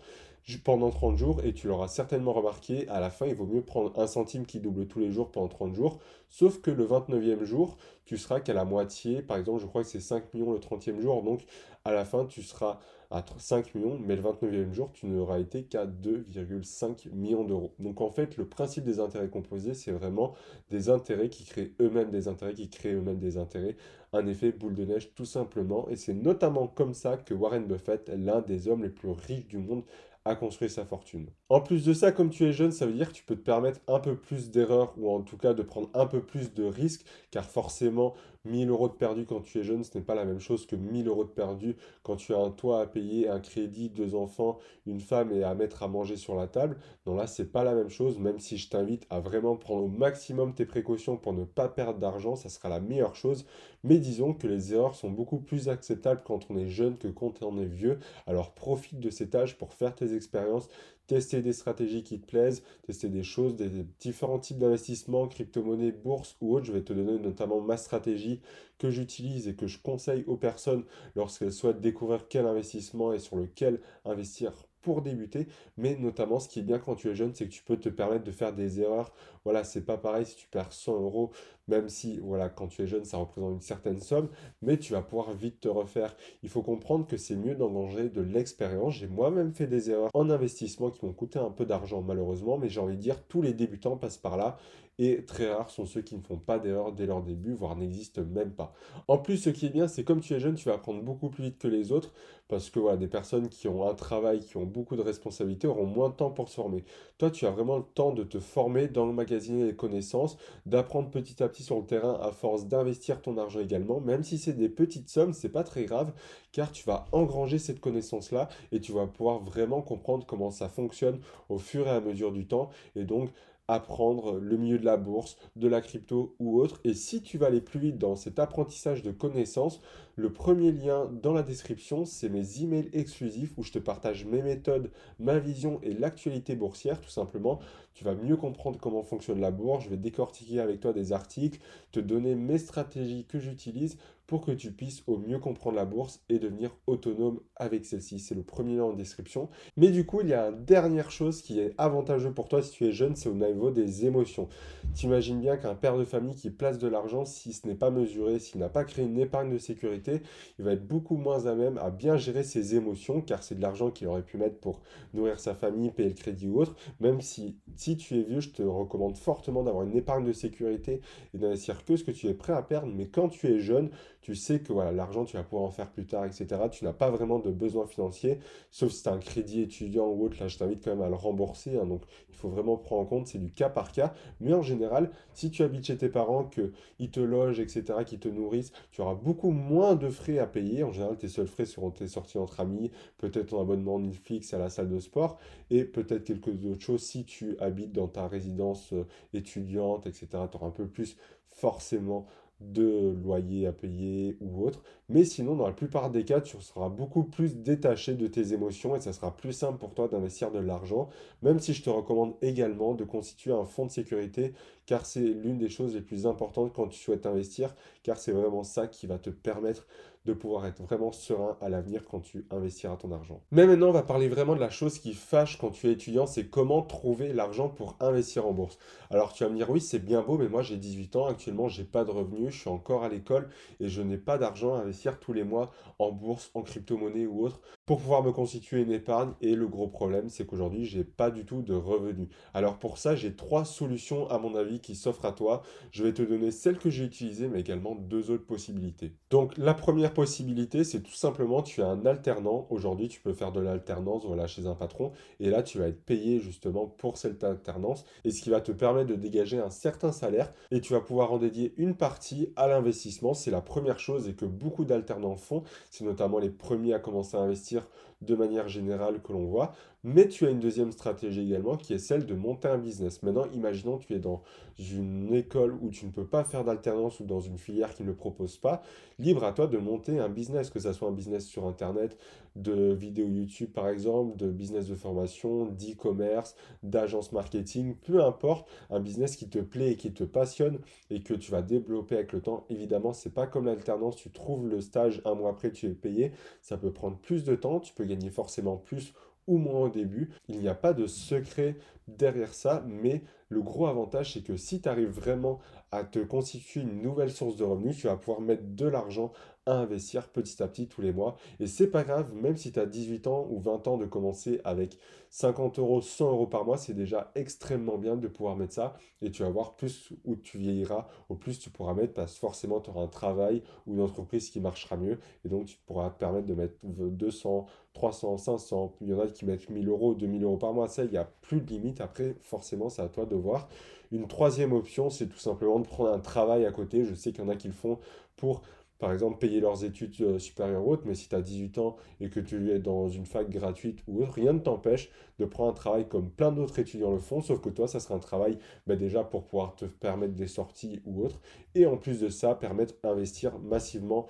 pendant 0.64 0.90
30 0.90 1.16
jours 1.16 1.40
et 1.44 1.52
tu 1.52 1.68
l'auras 1.68 1.88
certainement 1.88 2.32
remarqué, 2.32 2.88
à 2.88 3.00
la 3.00 3.10
fin, 3.10 3.26
il 3.26 3.34
vaut 3.34 3.46
mieux 3.46 3.62
prendre 3.62 3.98
un 3.98 4.06
centime 4.06 4.46
qui 4.46 4.60
double 4.60 4.86
tous 4.86 4.98
les 4.98 5.12
jours 5.12 5.30
pendant 5.30 5.48
30 5.48 5.74
jours, 5.74 5.98
sauf 6.28 6.60
que 6.60 6.70
le 6.70 6.86
29e 6.86 7.44
jour, 7.44 7.76
tu 8.04 8.16
seras 8.16 8.40
qu'à 8.40 8.54
la 8.54 8.64
moitié, 8.64 9.22
par 9.22 9.36
exemple, 9.36 9.60
je 9.60 9.66
crois 9.66 9.82
que 9.82 9.88
c'est 9.88 10.00
5 10.00 10.34
millions 10.34 10.52
le 10.52 10.58
30e 10.58 11.00
jour, 11.00 11.22
donc 11.22 11.42
à 11.84 11.92
la 11.92 12.04
fin, 12.04 12.24
tu 12.24 12.42
seras 12.42 12.80
à 13.10 13.24
5 13.38 13.74
millions, 13.74 13.98
mais 14.00 14.14
le 14.14 14.22
29e 14.22 14.72
jour, 14.72 14.90
tu 14.92 15.06
n'auras 15.06 15.40
été 15.40 15.64
qu'à 15.64 15.84
2,5 15.84 17.10
millions 17.12 17.44
d'euros. 17.44 17.74
Donc 17.80 18.00
en 18.00 18.10
fait, 18.10 18.36
le 18.36 18.46
principe 18.46 18.84
des 18.84 19.00
intérêts 19.00 19.28
composés, 19.28 19.74
c'est 19.74 19.90
vraiment 19.90 20.34
des 20.70 20.90
intérêts 20.90 21.28
qui 21.28 21.44
créent 21.44 21.72
eux-mêmes 21.80 22.10
des 22.10 22.28
intérêts, 22.28 22.54
qui 22.54 22.68
créent 22.68 22.94
eux-mêmes 22.94 23.18
des 23.18 23.36
intérêts, 23.36 23.76
un 24.12 24.26
effet 24.26 24.52
boule 24.52 24.74
de 24.74 24.84
neige 24.84 25.12
tout 25.14 25.24
simplement, 25.24 25.88
et 25.88 25.96
c'est 25.96 26.14
notamment 26.14 26.68
comme 26.68 26.94
ça 26.94 27.16
que 27.16 27.34
Warren 27.34 27.66
Buffett, 27.66 28.10
l'un 28.16 28.42
des 28.42 28.68
hommes 28.68 28.82
les 28.82 28.90
plus 28.90 29.10
riches 29.10 29.48
du 29.48 29.58
monde, 29.58 29.82
à 30.24 30.34
construire 30.34 30.70
sa 30.70 30.86
fortune. 30.86 31.30
En 31.50 31.60
plus 31.60 31.84
de 31.84 31.92
ça, 31.92 32.12
comme 32.12 32.30
tu 32.30 32.44
es 32.44 32.52
jeune, 32.52 32.70
ça 32.70 32.86
veut 32.86 32.92
dire 32.92 33.08
que 33.08 33.14
tu 33.14 33.24
peux 33.24 33.34
te 33.34 33.40
permettre 33.40 33.80
un 33.88 33.98
peu 33.98 34.14
plus 34.14 34.52
d'erreurs 34.52 34.94
ou 34.96 35.10
en 35.10 35.20
tout 35.20 35.36
cas 35.36 35.52
de 35.52 35.64
prendre 35.64 35.90
un 35.94 36.06
peu 36.06 36.22
plus 36.22 36.54
de 36.54 36.62
risques 36.62 37.04
car 37.32 37.44
forcément 37.44 38.14
1000 38.44 38.70
euros 38.70 38.88
de 38.88 38.94
perdu 38.94 39.26
quand 39.26 39.40
tu 39.40 39.58
es 39.58 39.64
jeune, 39.64 39.82
ce 39.82 39.98
n'est 39.98 40.04
pas 40.04 40.14
la 40.14 40.24
même 40.24 40.38
chose 40.38 40.64
que 40.64 40.76
1000 40.76 41.08
euros 41.08 41.24
de 41.24 41.30
perdu 41.30 41.76
quand 42.04 42.16
tu 42.16 42.32
as 42.34 42.38
un 42.38 42.50
toit 42.50 42.80
à 42.80 42.86
payer, 42.86 43.28
un 43.28 43.40
crédit, 43.40 43.90
deux 43.90 44.14
enfants, 44.14 44.58
une 44.86 45.00
femme 45.00 45.32
et 45.32 45.42
à 45.42 45.54
mettre 45.54 45.82
à 45.82 45.88
manger 45.88 46.16
sur 46.16 46.36
la 46.36 46.46
table. 46.46 46.78
Non, 47.04 47.16
là, 47.16 47.26
c'est 47.26 47.50
pas 47.50 47.64
la 47.64 47.74
même 47.74 47.90
chose, 47.90 48.18
même 48.18 48.38
si 48.38 48.56
je 48.56 48.70
t'invite 48.70 49.06
à 49.10 49.20
vraiment 49.20 49.56
prendre 49.56 49.82
au 49.82 49.88
maximum 49.88 50.54
tes 50.54 50.64
précautions 50.64 51.16
pour 51.16 51.32
ne 51.32 51.44
pas 51.44 51.68
perdre 51.68 51.98
d'argent, 51.98 52.36
ça 52.36 52.48
sera 52.48 52.68
la 52.68 52.80
meilleure 52.80 53.16
chose. 53.16 53.44
Mais 53.82 53.98
disons 53.98 54.34
que 54.34 54.46
les 54.46 54.72
erreurs 54.72 54.94
sont 54.94 55.10
beaucoup 55.10 55.40
plus 55.40 55.68
acceptables 55.68 56.22
quand 56.24 56.50
on 56.50 56.56
est 56.56 56.68
jeune 56.68 56.96
que 56.96 57.08
quand 57.08 57.42
on 57.42 57.58
est 57.58 57.66
vieux. 57.66 57.98
Alors 58.26 58.54
profite 58.54 59.00
de 59.00 59.10
cet 59.10 59.34
âge 59.34 59.58
pour 59.58 59.74
faire 59.74 59.94
tes 59.94 60.14
expériences, 60.14 60.68
tester 61.10 61.42
des 61.42 61.52
stratégies 61.52 62.04
qui 62.04 62.20
te 62.20 62.26
plaisent, 62.26 62.62
tester 62.86 63.08
des 63.08 63.24
choses, 63.24 63.56
des, 63.56 63.68
différents 63.98 64.38
types 64.38 64.58
d'investissements, 64.58 65.26
crypto-monnaies, 65.26 65.90
bourse 65.90 66.36
ou 66.40 66.54
autres. 66.54 66.66
Je 66.66 66.72
vais 66.72 66.82
te 66.82 66.92
donner 66.92 67.18
notamment 67.18 67.60
ma 67.60 67.76
stratégie 67.76 68.40
que 68.78 68.90
j'utilise 68.90 69.48
et 69.48 69.56
que 69.56 69.66
je 69.66 69.80
conseille 69.80 70.22
aux 70.28 70.36
personnes 70.36 70.84
lorsqu'elles 71.16 71.52
souhaitent 71.52 71.80
découvrir 71.80 72.28
quel 72.28 72.46
investissement 72.46 73.12
et 73.12 73.18
sur 73.18 73.34
lequel 73.34 73.80
investir 74.04 74.52
pour 74.82 75.02
débuter, 75.02 75.46
mais 75.76 75.96
notamment 75.96 76.38
ce 76.38 76.48
qui 76.48 76.60
est 76.60 76.62
bien 76.62 76.78
quand 76.78 76.94
tu 76.94 77.10
es 77.10 77.14
jeune, 77.14 77.34
c'est 77.34 77.46
que 77.46 77.52
tu 77.52 77.62
peux 77.62 77.76
te 77.76 77.88
permettre 77.88 78.24
de 78.24 78.30
faire 78.30 78.54
des 78.54 78.80
erreurs. 78.80 79.12
Voilà, 79.44 79.64
c'est 79.64 79.84
pas 79.84 79.98
pareil 79.98 80.24
si 80.24 80.36
tu 80.36 80.46
perds 80.48 80.72
100 80.72 80.94
euros, 80.94 81.32
même 81.70 81.88
si, 81.88 82.18
voilà, 82.18 82.48
quand 82.48 82.66
tu 82.68 82.82
es 82.82 82.86
jeune, 82.86 83.04
ça 83.04 83.16
représente 83.16 83.54
une 83.54 83.60
certaine 83.60 84.00
somme, 84.00 84.28
mais 84.60 84.76
tu 84.76 84.92
vas 84.92 85.02
pouvoir 85.02 85.32
vite 85.32 85.60
te 85.60 85.68
refaire. 85.68 86.14
Il 86.42 86.48
faut 86.48 86.62
comprendre 86.62 87.06
que 87.06 87.16
c'est 87.16 87.36
mieux 87.36 87.54
d'engager 87.54 88.10
de 88.10 88.20
l'expérience. 88.20 88.94
J'ai 88.94 89.06
moi-même 89.06 89.54
fait 89.54 89.66
des 89.66 89.90
erreurs 89.90 90.10
en 90.12 90.28
investissement 90.28 90.90
qui 90.90 91.06
m'ont 91.06 91.12
coûté 91.12 91.38
un 91.38 91.50
peu 91.50 91.64
d'argent, 91.64 92.02
malheureusement, 92.02 92.58
mais 92.58 92.68
j'ai 92.68 92.80
envie 92.80 92.96
de 92.96 93.02
dire, 93.02 93.22
tous 93.28 93.40
les 93.40 93.54
débutants 93.54 93.96
passent 93.96 94.18
par 94.18 94.36
là, 94.36 94.58
et 94.98 95.24
très 95.24 95.50
rares 95.50 95.70
sont 95.70 95.86
ceux 95.86 96.02
qui 96.02 96.14
ne 96.14 96.20
font 96.20 96.36
pas 96.36 96.58
d'erreurs 96.58 96.92
dès 96.92 97.06
leur 97.06 97.22
début, 97.22 97.54
voire 97.54 97.74
n'existent 97.74 98.22
même 98.22 98.50
pas. 98.50 98.74
En 99.08 99.16
plus, 99.16 99.38
ce 99.38 99.48
qui 99.48 99.64
est 99.64 99.70
bien, 99.70 99.88
c'est 99.88 100.04
comme 100.04 100.20
tu 100.20 100.34
es 100.34 100.40
jeune, 100.40 100.56
tu 100.56 100.68
vas 100.68 100.74
apprendre 100.74 101.02
beaucoup 101.02 101.30
plus 101.30 101.44
vite 101.44 101.58
que 101.58 101.68
les 101.68 101.90
autres, 101.90 102.12
parce 102.48 102.68
que 102.68 102.78
voilà, 102.80 102.98
des 102.98 103.08
personnes 103.08 103.48
qui 103.48 103.66
ont 103.66 103.88
un 103.88 103.94
travail, 103.94 104.40
qui 104.40 104.58
ont 104.58 104.66
beaucoup 104.66 104.96
de 104.96 105.02
responsabilités, 105.02 105.66
auront 105.66 105.86
moins 105.86 106.10
de 106.10 106.14
temps 106.16 106.30
pour 106.30 106.50
se 106.50 106.54
former. 106.56 106.84
Toi, 107.16 107.30
tu 107.30 107.46
as 107.46 107.50
vraiment 107.50 107.78
le 107.78 107.84
temps 107.94 108.12
de 108.12 108.24
te 108.24 108.40
former, 108.40 108.88
d'emmagasiner 108.88 109.64
les 109.64 109.74
connaissances, 109.74 110.36
d'apprendre 110.66 111.08
petit 111.10 111.42
à 111.42 111.48
petit 111.48 111.59
sur 111.62 111.78
le 111.78 111.84
terrain 111.84 112.18
à 112.22 112.32
force 112.32 112.66
d'investir 112.66 113.22
ton 113.22 113.38
argent 113.38 113.60
également, 113.60 114.00
même 114.00 114.22
si 114.22 114.38
c'est 114.38 114.52
des 114.52 114.68
petites 114.68 115.08
sommes, 115.08 115.32
c'est 115.32 115.48
pas 115.48 115.64
très 115.64 115.84
grave, 115.84 116.12
car 116.52 116.72
tu 116.72 116.84
vas 116.84 117.06
engranger 117.12 117.58
cette 117.58 117.80
connaissance-là 117.80 118.48
et 118.72 118.80
tu 118.80 118.92
vas 118.92 119.06
pouvoir 119.06 119.40
vraiment 119.40 119.82
comprendre 119.82 120.26
comment 120.26 120.50
ça 120.50 120.68
fonctionne 120.68 121.20
au 121.48 121.58
fur 121.58 121.86
et 121.86 121.90
à 121.90 122.00
mesure 122.00 122.32
du 122.32 122.46
temps, 122.46 122.70
et 122.96 123.04
donc 123.04 123.30
apprendre 123.72 124.38
le 124.38 124.56
milieu 124.56 124.78
de 124.78 124.84
la 124.84 124.96
bourse, 124.96 125.36
de 125.56 125.68
la 125.68 125.80
crypto 125.80 126.34
ou 126.38 126.60
autre. 126.60 126.80
Et 126.84 126.94
si 126.94 127.22
tu 127.22 127.38
vas 127.38 127.46
aller 127.46 127.60
plus 127.60 127.80
vite 127.80 127.98
dans 127.98 128.16
cet 128.16 128.38
apprentissage 128.38 129.02
de 129.02 129.10
connaissances, 129.12 129.80
le 130.16 130.32
premier 130.32 130.72
lien 130.72 131.10
dans 131.22 131.32
la 131.32 131.42
description, 131.42 132.04
c'est 132.04 132.28
mes 132.28 132.62
emails 132.62 132.90
exclusifs 132.92 133.56
où 133.56 133.62
je 133.62 133.72
te 133.72 133.78
partage 133.78 134.26
mes 134.26 134.42
méthodes, 134.42 134.90
ma 135.18 135.38
vision 135.38 135.80
et 135.82 135.94
l'actualité 135.94 136.56
boursière 136.56 137.00
tout 137.00 137.10
simplement. 137.10 137.60
Tu 137.94 138.04
vas 138.04 138.14
mieux 138.14 138.36
comprendre 138.36 138.78
comment 138.78 139.02
fonctionne 139.02 139.40
la 139.40 139.50
bourse, 139.50 139.84
je 139.84 139.90
vais 139.90 139.96
décortiquer 139.96 140.60
avec 140.60 140.80
toi 140.80 140.92
des 140.92 141.12
articles, 141.12 141.60
te 141.92 142.00
donner 142.00 142.34
mes 142.34 142.58
stratégies 142.58 143.24
que 143.24 143.38
j'utilise 143.38 143.96
pour 144.30 144.46
que 144.46 144.52
tu 144.52 144.70
puisses 144.70 145.02
au 145.08 145.18
mieux 145.18 145.40
comprendre 145.40 145.74
la 145.74 145.84
bourse 145.84 146.22
et 146.28 146.38
devenir 146.38 146.70
autonome 146.86 147.40
avec 147.56 147.84
celle-ci. 147.84 148.20
C'est 148.20 148.36
le 148.36 148.44
premier 148.44 148.76
lien 148.76 148.84
en 148.84 148.92
description. 148.92 149.48
Mais 149.76 149.88
du 149.88 150.06
coup, 150.06 150.20
il 150.20 150.28
y 150.28 150.34
a 150.34 150.50
une 150.50 150.64
dernière 150.64 151.10
chose 151.10 151.42
qui 151.42 151.58
est 151.58 151.74
avantageuse 151.78 152.32
pour 152.32 152.46
toi 152.46 152.62
si 152.62 152.70
tu 152.70 152.86
es 152.86 152.92
jeune, 152.92 153.16
c'est 153.16 153.28
au 153.28 153.34
niveau 153.34 153.72
des 153.72 154.06
émotions. 154.06 154.48
Tu 154.94 155.06
imagines 155.06 155.40
bien 155.40 155.56
qu'un 155.56 155.74
père 155.74 155.98
de 155.98 156.04
famille 156.04 156.36
qui 156.36 156.50
place 156.50 156.78
de 156.78 156.86
l'argent, 156.86 157.24
si 157.24 157.52
ce 157.52 157.66
n'est 157.66 157.74
pas 157.74 157.90
mesuré, 157.90 158.38
s'il 158.38 158.60
n'a 158.60 158.68
pas 158.68 158.84
créé 158.84 159.04
une 159.04 159.18
épargne 159.18 159.52
de 159.52 159.58
sécurité, 159.58 160.22
il 160.60 160.64
va 160.64 160.74
être 160.74 160.86
beaucoup 160.86 161.16
moins 161.16 161.46
à 161.46 161.56
même 161.56 161.76
à 161.78 161.90
bien 161.90 162.16
gérer 162.16 162.44
ses 162.44 162.76
émotions, 162.76 163.22
car 163.22 163.42
c'est 163.42 163.56
de 163.56 163.62
l'argent 163.62 163.90
qu'il 163.90 164.06
aurait 164.06 164.22
pu 164.22 164.36
mettre 164.36 164.58
pour 164.58 164.80
nourrir 165.12 165.40
sa 165.40 165.56
famille, 165.56 165.90
payer 165.90 166.10
le 166.10 166.14
crédit 166.14 166.46
ou 166.46 166.60
autre. 166.60 166.76
Même 167.00 167.20
si, 167.20 167.58
si 167.74 167.96
tu 167.96 168.16
es 168.16 168.22
vieux, 168.22 168.40
je 168.40 168.50
te 168.50 168.62
recommande 168.62 169.16
fortement 169.16 169.64
d'avoir 169.64 169.84
une 169.84 169.96
épargne 169.96 170.24
de 170.24 170.32
sécurité 170.32 171.00
et 171.34 171.38
d'investir 171.38 171.84
que 171.84 171.96
ce 171.96 172.04
que 172.04 172.12
tu 172.12 172.28
es 172.28 172.34
prêt 172.34 172.52
à 172.52 172.62
perdre. 172.62 172.92
Mais 172.94 173.08
quand 173.08 173.28
tu 173.28 173.48
es 173.48 173.58
jeune, 173.58 173.90
tu 174.20 174.34
sais 174.34 174.60
que 174.60 174.72
voilà, 174.72 174.92
l'argent, 174.92 175.24
tu 175.24 175.36
vas 175.36 175.42
pouvoir 175.42 175.66
en 175.66 175.70
faire 175.70 175.90
plus 175.90 176.06
tard, 176.06 176.26
etc. 176.26 176.46
Tu 176.70 176.84
n'as 176.84 176.92
pas 176.92 177.10
vraiment 177.10 177.38
de 177.38 177.50
besoin 177.50 177.86
financier, 177.86 178.38
sauf 178.70 178.92
si 178.92 179.02
tu 179.02 179.08
as 179.08 179.12
un 179.12 179.18
crédit 179.18 179.62
étudiant 179.62 180.06
ou 180.08 180.24
autre. 180.24 180.36
Là, 180.40 180.48
je 180.48 180.58
t'invite 180.58 180.84
quand 180.84 180.90
même 180.90 181.02
à 181.02 181.08
le 181.08 181.14
rembourser. 181.14 181.78
Hein. 181.78 181.86
donc, 181.86 182.02
il 182.28 182.34
faut 182.34 182.48
vraiment 182.48 182.76
prendre 182.76 183.02
en 183.02 183.06
compte, 183.06 183.26
c'est 183.26 183.38
du 183.38 183.50
cas 183.50 183.68
par 183.68 183.92
cas. 183.92 184.12
Mais 184.40 184.52
en 184.52 184.62
général, 184.62 185.10
si 185.32 185.50
tu 185.50 185.62
habites 185.62 185.86
chez 185.86 185.96
tes 185.96 186.08
parents, 186.08 186.44
qu'ils 186.44 187.10
te 187.10 187.20
logent, 187.20 187.60
etc., 187.60 187.84
qu'ils 188.06 188.18
te 188.18 188.28
nourrissent, 188.28 188.72
tu 188.92 189.00
auras 189.00 189.14
beaucoup 189.14 189.50
moins 189.50 189.94
de 189.94 190.08
frais 190.08 190.38
à 190.38 190.46
payer. 190.46 190.84
En 190.84 190.92
général, 190.92 191.16
tes 191.16 191.28
seuls 191.28 191.48
frais 191.48 191.66
seront 191.66 191.90
tes 191.90 192.06
sorties 192.06 192.38
entre 192.38 192.60
amis, 192.60 192.90
peut-être 193.18 193.48
ton 193.48 193.60
abonnement 193.60 193.98
Netflix 193.98 194.52
à 194.54 194.58
la 194.58 194.68
salle 194.68 194.88
de 194.88 194.98
sport 195.00 195.38
et 195.70 195.84
peut-être 195.84 196.24
quelques 196.24 196.64
autres 196.64 196.82
choses 196.82 197.02
si 197.02 197.24
tu 197.24 197.56
habites 197.58 197.92
dans 197.92 198.08
ta 198.08 198.28
résidence 198.28 198.92
euh, 198.92 199.06
étudiante, 199.34 200.06
etc. 200.06 200.26
Tu 200.50 200.56
auras 200.56 200.66
un 200.66 200.70
peu 200.70 200.86
plus 200.86 201.16
forcément 201.50 202.26
de 202.60 203.14
loyer 203.22 203.66
à 203.66 203.72
payer 203.72 204.36
ou 204.40 204.64
autre. 204.64 204.82
Mais 205.08 205.24
sinon, 205.24 205.56
dans 205.56 205.66
la 205.66 205.72
plupart 205.72 206.10
des 206.10 206.24
cas, 206.24 206.40
tu 206.40 206.60
seras 206.60 206.88
beaucoup 206.88 207.24
plus 207.24 207.56
détaché 207.56 208.14
de 208.14 208.26
tes 208.26 208.52
émotions 208.52 208.94
et 208.94 209.00
ça 209.00 209.12
sera 209.12 209.36
plus 209.36 209.52
simple 209.52 209.78
pour 209.78 209.94
toi 209.94 210.08
d'investir 210.08 210.50
de 210.52 210.58
l'argent, 210.58 211.08
même 211.42 211.58
si 211.58 211.72
je 211.72 211.82
te 211.82 211.90
recommande 211.90 212.34
également 212.42 212.94
de 212.94 213.04
constituer 213.04 213.52
un 213.52 213.64
fonds 213.64 213.86
de 213.86 213.90
sécurité, 213.90 214.52
car 214.90 215.06
c'est 215.06 215.20
l'une 215.20 215.56
des 215.56 215.68
choses 215.68 215.94
les 215.94 216.00
plus 216.00 216.26
importantes 216.26 216.72
quand 216.74 216.88
tu 216.88 216.98
souhaites 216.98 217.24
investir, 217.24 217.76
car 218.02 218.18
c'est 218.18 218.32
vraiment 218.32 218.64
ça 218.64 218.88
qui 218.88 219.06
va 219.06 219.20
te 219.20 219.30
permettre 219.30 219.86
de 220.24 220.32
pouvoir 220.32 220.66
être 220.66 220.82
vraiment 220.82 221.12
serein 221.12 221.56
à 221.60 221.68
l'avenir 221.68 222.04
quand 222.10 222.18
tu 222.18 222.44
investiras 222.50 222.96
ton 222.96 223.12
argent. 223.12 223.40
Mais 223.52 223.66
maintenant, 223.66 223.90
on 223.90 223.92
va 223.92 224.02
parler 224.02 224.28
vraiment 224.28 224.56
de 224.56 224.60
la 224.60 224.68
chose 224.68 224.98
qui 224.98 225.14
fâche 225.14 225.58
quand 225.58 225.70
tu 225.70 225.88
es 225.88 225.92
étudiant, 225.92 226.26
c'est 226.26 226.48
comment 226.48 226.82
trouver 226.82 227.32
l'argent 227.32 227.68
pour 227.68 227.96
investir 228.00 228.48
en 228.48 228.52
bourse. 228.52 228.78
Alors 229.10 229.32
tu 229.32 229.44
vas 229.44 229.50
me 229.50 229.54
dire, 229.54 229.70
oui, 229.70 229.80
c'est 229.80 230.00
bien 230.00 230.22
beau, 230.22 230.36
mais 230.36 230.48
moi 230.48 230.62
j'ai 230.62 230.76
18 230.76 231.14
ans, 231.14 231.26
actuellement 231.26 231.68
j'ai 231.68 231.84
pas 231.84 232.04
de 232.04 232.10
revenus, 232.10 232.52
je 232.52 232.58
suis 232.58 232.68
encore 232.68 233.04
à 233.04 233.08
l'école 233.08 233.48
et 233.78 233.88
je 233.88 234.02
n'ai 234.02 234.18
pas 234.18 234.38
d'argent 234.38 234.74
à 234.74 234.80
investir 234.80 235.20
tous 235.20 235.32
les 235.32 235.44
mois 235.44 235.70
en 236.00 236.10
bourse, 236.10 236.50
en 236.54 236.62
crypto-monnaie 236.62 237.26
ou 237.26 237.44
autre 237.44 237.60
pour 237.90 237.98
pouvoir 237.98 238.22
me 238.22 238.30
constituer 238.30 238.82
une 238.82 238.92
épargne. 238.92 239.32
Et 239.40 239.56
le 239.56 239.66
gros 239.66 239.88
problème, 239.88 240.28
c'est 240.28 240.46
qu'aujourd'hui, 240.46 240.84
j'ai 240.84 241.02
pas 241.02 241.32
du 241.32 241.44
tout 241.44 241.60
de 241.60 241.74
revenus. 241.74 242.28
Alors 242.54 242.78
pour 242.78 242.98
ça, 242.98 243.16
j'ai 243.16 243.34
trois 243.34 243.64
solutions 243.64 244.30
à 244.30 244.38
mon 244.38 244.54
avis 244.54 244.78
qui 244.78 244.94
s'offrent 244.94 245.24
à 245.24 245.32
toi. 245.32 245.62
Je 245.90 246.04
vais 246.04 246.12
te 246.12 246.22
donner 246.22 246.52
celle 246.52 246.78
que 246.78 246.88
j'ai 246.88 247.04
utilisée, 247.04 247.48
mais 247.48 247.58
également 247.58 247.96
deux 247.96 248.30
autres 248.30 248.46
possibilités. 248.46 249.16
Donc 249.28 249.58
la 249.58 249.74
première 249.74 250.14
possibilité, 250.14 250.84
c'est 250.84 251.00
tout 251.00 251.10
simplement, 251.10 251.64
tu 251.64 251.82
as 251.82 251.88
un 251.88 252.06
alternant. 252.06 252.68
Aujourd'hui, 252.70 253.08
tu 253.08 253.20
peux 253.20 253.32
faire 253.32 253.50
de 253.50 253.58
l'alternance 253.58 254.24
voilà, 254.24 254.46
chez 254.46 254.68
un 254.68 254.76
patron. 254.76 255.10
Et 255.40 255.50
là, 255.50 255.64
tu 255.64 255.78
vas 255.78 255.88
être 255.88 256.04
payé 256.04 256.38
justement 256.38 256.86
pour 256.86 257.16
cette 257.16 257.42
alternance. 257.42 258.04
Et 258.24 258.30
ce 258.30 258.40
qui 258.40 258.50
va 258.50 258.60
te 258.60 258.70
permettre 258.70 259.10
de 259.10 259.16
dégager 259.16 259.58
un 259.58 259.70
certain 259.70 260.12
salaire. 260.12 260.52
Et 260.70 260.80
tu 260.80 260.92
vas 260.92 261.00
pouvoir 261.00 261.32
en 261.32 261.38
dédier 261.38 261.74
une 261.76 261.96
partie 261.96 262.52
à 262.54 262.68
l'investissement. 262.68 263.34
C'est 263.34 263.50
la 263.50 263.62
première 263.62 263.98
chose 263.98 264.28
et 264.28 264.34
que 264.34 264.44
beaucoup 264.44 264.84
d'alternants 264.84 265.34
font. 265.34 265.64
C'est 265.90 266.04
notamment 266.04 266.38
les 266.38 266.50
premiers 266.50 266.94
à 266.94 267.00
commencer 267.00 267.36
à 267.36 267.40
investir 267.40 267.79
dire 267.80 268.09
de 268.20 268.34
manière 268.34 268.68
générale 268.68 269.20
que 269.22 269.32
l'on 269.32 269.46
voit. 269.46 269.72
Mais 270.02 270.28
tu 270.28 270.46
as 270.46 270.50
une 270.50 270.60
deuxième 270.60 270.92
stratégie 270.92 271.42
également 271.42 271.76
qui 271.76 271.92
est 271.92 271.98
celle 271.98 272.24
de 272.24 272.34
monter 272.34 272.68
un 272.68 272.78
business. 272.78 273.22
Maintenant, 273.22 273.44
imaginons 273.52 273.98
que 273.98 274.06
tu 274.06 274.14
es 274.14 274.18
dans 274.18 274.42
une 274.78 275.34
école 275.34 275.76
où 275.82 275.90
tu 275.90 276.06
ne 276.06 276.10
peux 276.10 276.24
pas 276.24 276.42
faire 276.42 276.64
d'alternance 276.64 277.20
ou 277.20 277.24
dans 277.24 277.40
une 277.40 277.58
filière 277.58 277.94
qui 277.94 278.02
ne 278.02 278.08
le 278.08 278.14
propose 278.14 278.56
pas. 278.56 278.82
Libre 279.18 279.44
à 279.44 279.52
toi 279.52 279.66
de 279.66 279.76
monter 279.76 280.18
un 280.18 280.30
business, 280.30 280.70
que 280.70 280.80
ce 280.80 280.92
soit 280.92 281.08
un 281.08 281.12
business 281.12 281.46
sur 281.46 281.66
Internet, 281.66 282.16
de 282.56 282.92
vidéos 282.92 283.28
YouTube 283.28 283.70
par 283.72 283.88
exemple, 283.88 284.36
de 284.36 284.50
business 284.50 284.88
de 284.88 284.94
formation, 284.94 285.66
d'e-commerce, 285.66 286.56
d'agence 286.82 287.32
marketing, 287.32 287.94
peu 287.94 288.24
importe, 288.24 288.68
un 288.88 289.00
business 289.00 289.36
qui 289.36 289.48
te 289.48 289.58
plaît 289.58 289.92
et 289.92 289.96
qui 289.96 290.12
te 290.12 290.24
passionne 290.24 290.78
et 291.10 291.22
que 291.22 291.34
tu 291.34 291.52
vas 291.52 291.62
développer 291.62 292.16
avec 292.16 292.32
le 292.32 292.40
temps. 292.40 292.64
Évidemment, 292.70 293.12
c'est 293.12 293.34
pas 293.34 293.46
comme 293.46 293.66
l'alternance, 293.66 294.16
tu 294.16 294.30
trouves 294.30 294.66
le 294.66 294.80
stage 294.80 295.20
un 295.26 295.34
mois 295.34 295.50
après, 295.50 295.70
tu 295.70 295.86
es 295.86 295.94
payé. 295.94 296.32
Ça 296.62 296.78
peut 296.78 296.92
prendre 296.92 297.18
plus 297.18 297.44
de 297.44 297.54
temps, 297.54 297.80
tu 297.80 297.92
peux 297.92 298.06
gagner 298.10 298.30
forcément 298.30 298.76
plus 298.76 299.14
ou 299.46 299.58
moins 299.58 299.80
au 299.80 299.88
début. 299.88 300.30
Il 300.48 300.58
n'y 300.58 300.68
a 300.68 300.74
pas 300.74 300.92
de 300.92 301.06
secret 301.06 301.76
derrière 302.16 302.54
ça, 302.54 302.84
mais 302.86 303.22
le 303.48 303.62
gros 303.62 303.86
avantage, 303.86 304.34
c'est 304.34 304.42
que 304.42 304.56
si 304.56 304.80
tu 304.80 304.88
arrives 304.88 305.10
vraiment 305.10 305.58
à 305.90 306.04
te 306.04 306.20
constituer 306.20 306.82
une 306.82 307.02
nouvelle 307.02 307.32
source 307.32 307.56
de 307.56 307.64
revenus, 307.64 307.96
tu 307.96 308.06
vas 308.06 308.16
pouvoir 308.16 308.40
mettre 308.40 308.62
de 308.64 308.86
l'argent 308.86 309.32
à 309.66 309.72
investir 309.72 310.28
petit 310.28 310.62
à 310.62 310.68
petit 310.68 310.86
tous 310.86 311.00
les 311.00 311.12
mois. 311.12 311.36
Et 311.58 311.66
c'est 311.66 311.88
pas 311.88 312.04
grave, 312.04 312.32
même 312.32 312.56
si 312.56 312.72
tu 312.72 312.78
as 312.78 312.86
18 312.86 313.26
ans 313.26 313.46
ou 313.50 313.58
20 313.58 313.88
ans 313.88 313.98
de 313.98 314.06
commencer 314.06 314.60
avec 314.64 314.98
50 315.30 315.78
euros, 315.78 316.00
100 316.00 316.30
euros 316.30 316.46
par 316.46 316.64
mois, 316.64 316.76
c'est 316.76 316.94
déjà 316.94 317.30
extrêmement 317.34 317.98
bien 317.98 318.16
de 318.16 318.28
pouvoir 318.28 318.56
mettre 318.56 318.72
ça. 318.72 318.94
Et 319.20 319.30
tu 319.30 319.42
vas 319.42 319.50
voir 319.50 319.74
plus 319.76 320.10
où 320.24 320.36
tu 320.36 320.58
vieilliras, 320.58 321.08
au 321.28 321.34
plus 321.34 321.58
tu 321.58 321.70
pourras 321.70 321.94
mettre 321.94 322.14
parce 322.14 322.34
que 322.34 322.38
forcément 322.38 322.80
tu 322.80 322.90
auras 322.90 323.02
un 323.02 323.08
travail 323.08 323.62
ou 323.86 323.94
une 323.94 324.00
entreprise 324.00 324.50
qui 324.50 324.60
marchera 324.60 324.96
mieux. 324.96 325.18
Et 325.44 325.48
donc 325.48 325.66
tu 325.66 325.76
pourras 325.86 326.10
te 326.10 326.18
permettre 326.18 326.46
de 326.46 326.54
mettre 326.54 326.74
200, 326.84 327.66
300, 327.92 328.38
500. 328.38 328.96
Il 329.00 329.08
y 329.08 329.14
en 329.14 329.20
a 329.20 329.26
qui 329.26 329.44
mettent 329.44 329.68
1000 329.68 329.88
euros, 329.88 330.14
2000 330.14 330.42
euros 330.44 330.56
par 330.56 330.72
mois. 330.72 330.88
Ça, 330.88 331.04
il 331.04 331.10
n'y 331.10 331.16
a 331.16 331.24
plus 331.42 331.60
de 331.60 331.70
limite. 331.70 331.99
Après, 332.00 332.36
forcément, 332.40 332.88
c'est 332.88 333.02
à 333.02 333.08
toi 333.08 333.26
de 333.26 333.36
voir. 333.36 333.68
Une 334.12 334.26
troisième 334.26 334.72
option, 334.72 335.10
c'est 335.10 335.26
tout 335.26 335.38
simplement 335.38 335.78
de 335.78 335.86
prendre 335.86 336.12
un 336.12 336.18
travail 336.18 336.66
à 336.66 336.72
côté. 336.72 337.04
Je 337.04 337.14
sais 337.14 337.32
qu'il 337.32 337.44
y 337.44 337.46
en 337.46 337.50
a 337.50 337.56
qui 337.56 337.68
le 337.68 337.74
font 337.74 337.98
pour 338.36 338.62
par 339.00 339.12
exemple, 339.12 339.38
payer 339.38 339.60
leurs 339.60 339.82
études 339.82 340.14
euh, 340.20 340.38
supérieures 340.38 340.86
ou 340.86 340.92
autres, 340.92 341.04
mais 341.06 341.14
si 341.14 341.26
tu 341.28 341.34
as 341.34 341.40
18 341.40 341.78
ans 341.78 341.96
et 342.20 342.28
que 342.28 342.38
tu 342.38 342.70
es 342.70 342.78
dans 342.78 343.08
une 343.08 343.24
fac 343.24 343.48
gratuite 343.48 344.00
ou 344.06 344.22
autre, 344.22 344.34
rien 344.34 344.52
ne 344.52 344.58
t'empêche 344.58 345.10
de 345.38 345.46
prendre 345.46 345.70
un 345.70 345.74
travail 345.74 346.06
comme 346.06 346.30
plein 346.30 346.52
d'autres 346.52 346.78
étudiants 346.78 347.10
le 347.10 347.18
font, 347.18 347.40
sauf 347.40 347.62
que 347.62 347.70
toi, 347.70 347.88
ça 347.88 347.98
sera 347.98 348.14
un 348.14 348.18
travail 348.18 348.58
bah, 348.86 348.96
déjà 348.96 349.24
pour 349.24 349.46
pouvoir 349.46 349.74
te 349.74 349.86
permettre 349.86 350.34
des 350.34 350.46
sorties 350.46 351.00
ou 351.06 351.24
autres, 351.24 351.40
et 351.74 351.86
en 351.86 351.96
plus 351.96 352.20
de 352.20 352.28
ça, 352.28 352.54
permettre 352.54 352.94
d'investir 353.02 353.58
massivement 353.58 354.26